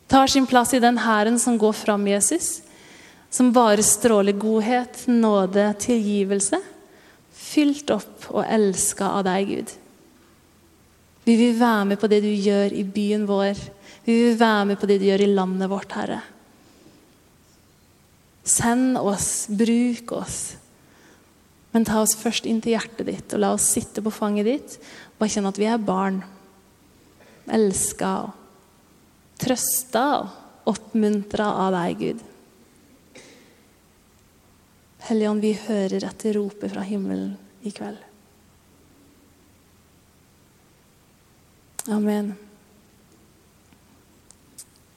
tar 0.08 0.30
sin 0.30 0.46
plass 0.46 0.74
i 0.74 0.82
den 0.82 0.98
hæren 0.98 1.38
som 1.40 1.58
går 1.58 1.72
fram 1.76 2.06
Jesus, 2.08 2.60
som 3.30 3.52
bare 3.52 3.82
stråler 3.82 4.36
godhet, 4.38 5.06
nåde, 5.10 5.66
tilgivelse, 5.82 6.60
fylt 7.34 7.90
opp 7.90 8.28
og 8.30 8.44
elska 8.44 9.08
av 9.18 9.24
deg, 9.26 9.48
Gud. 9.50 9.72
Vi 11.24 11.38
vil 11.40 11.56
være 11.58 11.88
med 11.90 12.00
på 12.00 12.10
det 12.12 12.20
du 12.22 12.30
gjør 12.30 12.74
i 12.76 12.84
byen 12.84 13.24
vår. 13.26 13.58
Vi 14.04 14.14
vil 14.20 14.38
være 14.38 14.68
med 14.70 14.80
på 14.80 14.88
det 14.90 15.00
du 15.00 15.08
gjør 15.08 15.24
i 15.24 15.32
landet 15.32 15.70
vårt, 15.72 15.96
Herre. 15.96 16.20
Send 18.44 18.98
oss, 19.00 19.46
bruk 19.48 20.12
oss. 20.12 20.38
Men 21.72 21.88
ta 21.88 22.02
oss 22.04 22.12
først 22.14 22.46
inn 22.46 22.60
til 22.62 22.76
hjertet 22.76 23.08
ditt, 23.08 23.32
og 23.32 23.40
la 23.40 23.54
oss 23.56 23.66
sitte 23.72 24.04
på 24.04 24.12
fanget 24.14 24.46
ditt 24.46 24.76
bare 25.18 25.32
kjenne 25.32 25.50
at 25.50 25.60
vi 25.60 25.68
er 25.70 25.80
barn. 25.80 26.20
Elska 27.50 28.14
og 28.26 28.43
trøsta 29.40 30.04
og 30.22 30.70
oppmuntra 30.74 31.48
av 31.66 31.74
deg, 31.74 32.00
Gud. 32.00 32.22
Hellige 35.04 35.30
Ånd, 35.30 35.44
vi 35.44 35.52
hører 35.66 36.06
etter 36.08 36.38
ropet 36.38 36.72
fra 36.72 36.84
himmelen 36.86 37.34
i 37.64 37.72
kveld. 37.74 38.00
Amen. 41.92 42.32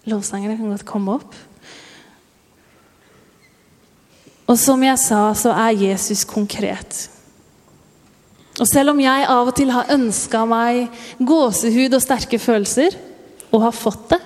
Lovsangerne 0.07 0.55
kan 0.55 0.71
godt 0.71 0.87
komme 0.87 1.17
opp. 1.17 1.35
Og 4.47 4.55
som 4.55 4.79
jeg 4.85 4.95
sa, 5.03 5.25
så 5.35 5.51
er 5.51 5.75
Jesus 5.75 6.23
konkret. 6.23 7.09
Og 8.57 8.65
selv 8.71 8.93
om 8.93 9.01
jeg 9.03 9.27
av 9.27 9.51
og 9.51 9.57
til 9.57 9.73
har 9.75 9.91
ønska 9.93 10.45
meg 10.47 10.87
gåsehud 11.19 11.93
og 11.93 12.01
sterke 12.01 12.39
følelser, 12.39 12.95
og 13.51 13.63
har 13.63 13.75
fått 13.75 14.09
det, 14.13 14.21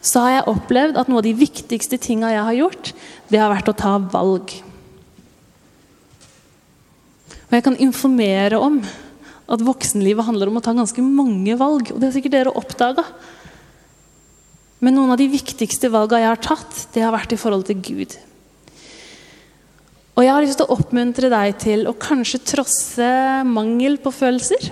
så 0.00 0.24
har 0.24 0.34
jeg 0.38 0.48
opplevd 0.52 0.98
at 1.00 1.10
noe 1.10 1.20
av 1.20 1.26
de 1.26 1.36
viktigste 1.36 1.98
tinga 2.00 2.32
jeg 2.32 2.46
har 2.46 2.58
gjort, 2.62 2.92
det 3.30 3.40
har 3.42 3.52
vært 3.52 3.70
å 3.72 3.76
ta 3.76 3.96
valg. 4.12 4.54
Og 7.50 7.56
jeg 7.58 7.66
kan 7.66 7.78
informere 7.82 8.60
om 8.62 8.78
at 9.50 9.62
voksenlivet 9.66 10.26
handler 10.26 10.50
om 10.50 10.60
å 10.60 10.62
ta 10.62 10.72
ganske 10.76 11.02
mange 11.02 11.56
valg. 11.58 11.90
Og 11.90 11.98
det 11.98 12.06
har 12.06 12.14
sikkert 12.14 12.36
dere 12.36 12.54
oppdaga. 12.54 13.02
Men 14.80 14.94
noen 14.96 15.10
av 15.12 15.18
de 15.20 15.26
viktigste 15.32 15.90
valga 15.92 16.20
jeg 16.22 16.30
har 16.30 16.42
tatt, 16.44 16.84
det 16.94 17.02
har 17.02 17.14
vært 17.14 17.34
i 17.34 17.40
forhold 17.40 17.66
til 17.68 17.80
Gud. 17.82 18.14
Og 20.14 20.22
jeg 20.22 20.32
har 20.34 20.44
lyst 20.44 20.60
til 20.60 20.68
å 20.68 20.76
oppmuntre 20.76 21.30
deg 21.32 21.58
til 21.62 21.84
å 21.90 21.96
kanskje 21.98 22.42
trosse 22.52 23.10
mangel 23.48 23.98
på 24.02 24.12
følelser. 24.14 24.70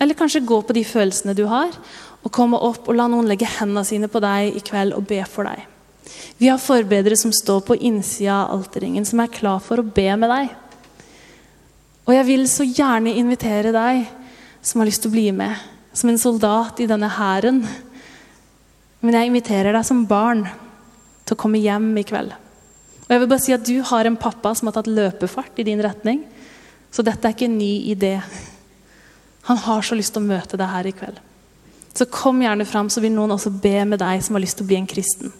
Eller 0.00 0.18
kanskje 0.18 0.44
gå 0.46 0.60
på 0.64 0.74
de 0.76 0.82
følelsene 0.88 1.36
du 1.36 1.44
har, 1.50 1.74
og 2.24 2.32
komme 2.32 2.58
opp 2.58 2.88
og 2.88 2.96
la 2.96 3.06
noen 3.10 3.28
legge 3.28 3.48
hendene 3.58 3.84
sine 3.86 4.08
på 4.08 4.22
deg 4.24 4.56
i 4.56 4.62
kveld 4.64 4.96
og 4.96 5.06
be 5.08 5.20
for 5.28 5.48
deg. 5.48 5.66
Vi 6.40 6.48
har 6.48 6.60
forbedere 6.60 7.16
som 7.16 7.32
står 7.32 7.62
på 7.66 7.76
innsida 7.76 8.42
av 8.44 8.58
alterringen, 8.58 9.04
som 9.04 9.20
er 9.20 9.32
klar 9.32 9.60
for 9.64 9.80
å 9.80 9.86
be 9.86 10.08
med 10.18 10.32
deg. 10.32 10.52
Og 12.04 12.12
jeg 12.16 12.28
vil 12.28 12.44
så 12.50 12.66
gjerne 12.66 13.14
invitere 13.16 13.72
deg 13.72 14.04
som 14.64 14.80
har 14.80 14.88
lyst 14.88 15.04
til 15.04 15.12
å 15.12 15.16
bli 15.16 15.28
med, 15.36 15.56
som 15.96 16.10
en 16.10 16.20
soldat 16.20 16.80
i 16.80 16.88
denne 16.88 17.08
hæren. 17.12 17.62
Men 19.04 19.18
jeg 19.18 19.30
inviterer 19.30 19.76
deg 19.76 19.86
som 19.86 20.04
barn 20.08 20.44
til 21.24 21.36
å 21.36 21.40
komme 21.40 21.60
hjem 21.60 21.92
i 22.00 22.06
kveld. 22.08 22.32
Og 23.04 23.12
jeg 23.12 23.20
vil 23.20 23.30
bare 23.30 23.44
si 23.44 23.52
at 23.52 23.66
Du 23.68 23.76
har 23.84 24.08
en 24.08 24.16
pappa 24.20 24.54
som 24.56 24.68
har 24.68 24.76
tatt 24.78 24.88
løpefart 24.88 25.60
i 25.60 25.66
din 25.68 25.82
retning. 25.84 26.24
Så 26.90 27.04
dette 27.04 27.28
er 27.28 27.36
ikke 27.36 27.48
en 27.50 27.58
ny 27.58 27.92
idé. 27.92 28.16
Han 29.48 29.60
har 29.60 29.84
så 29.84 29.96
lyst 29.96 30.14
til 30.14 30.24
å 30.24 30.28
møte 30.28 30.56
deg 30.60 30.72
her 30.72 30.88
i 30.88 30.94
kveld. 30.96 31.20
Så 31.94 32.08
kom 32.10 32.42
gjerne 32.42 32.66
fram, 32.66 32.90
så 32.90 33.02
vil 33.04 33.14
noen 33.14 33.36
også 33.36 33.52
be 33.62 33.84
med 33.86 34.00
deg 34.02 34.22
som 34.24 34.34
har 34.34 34.42
lyst 34.42 34.58
til 34.58 34.66
å 34.66 34.70
bli 34.72 34.80
en 34.80 34.90
kristen. 34.90 35.34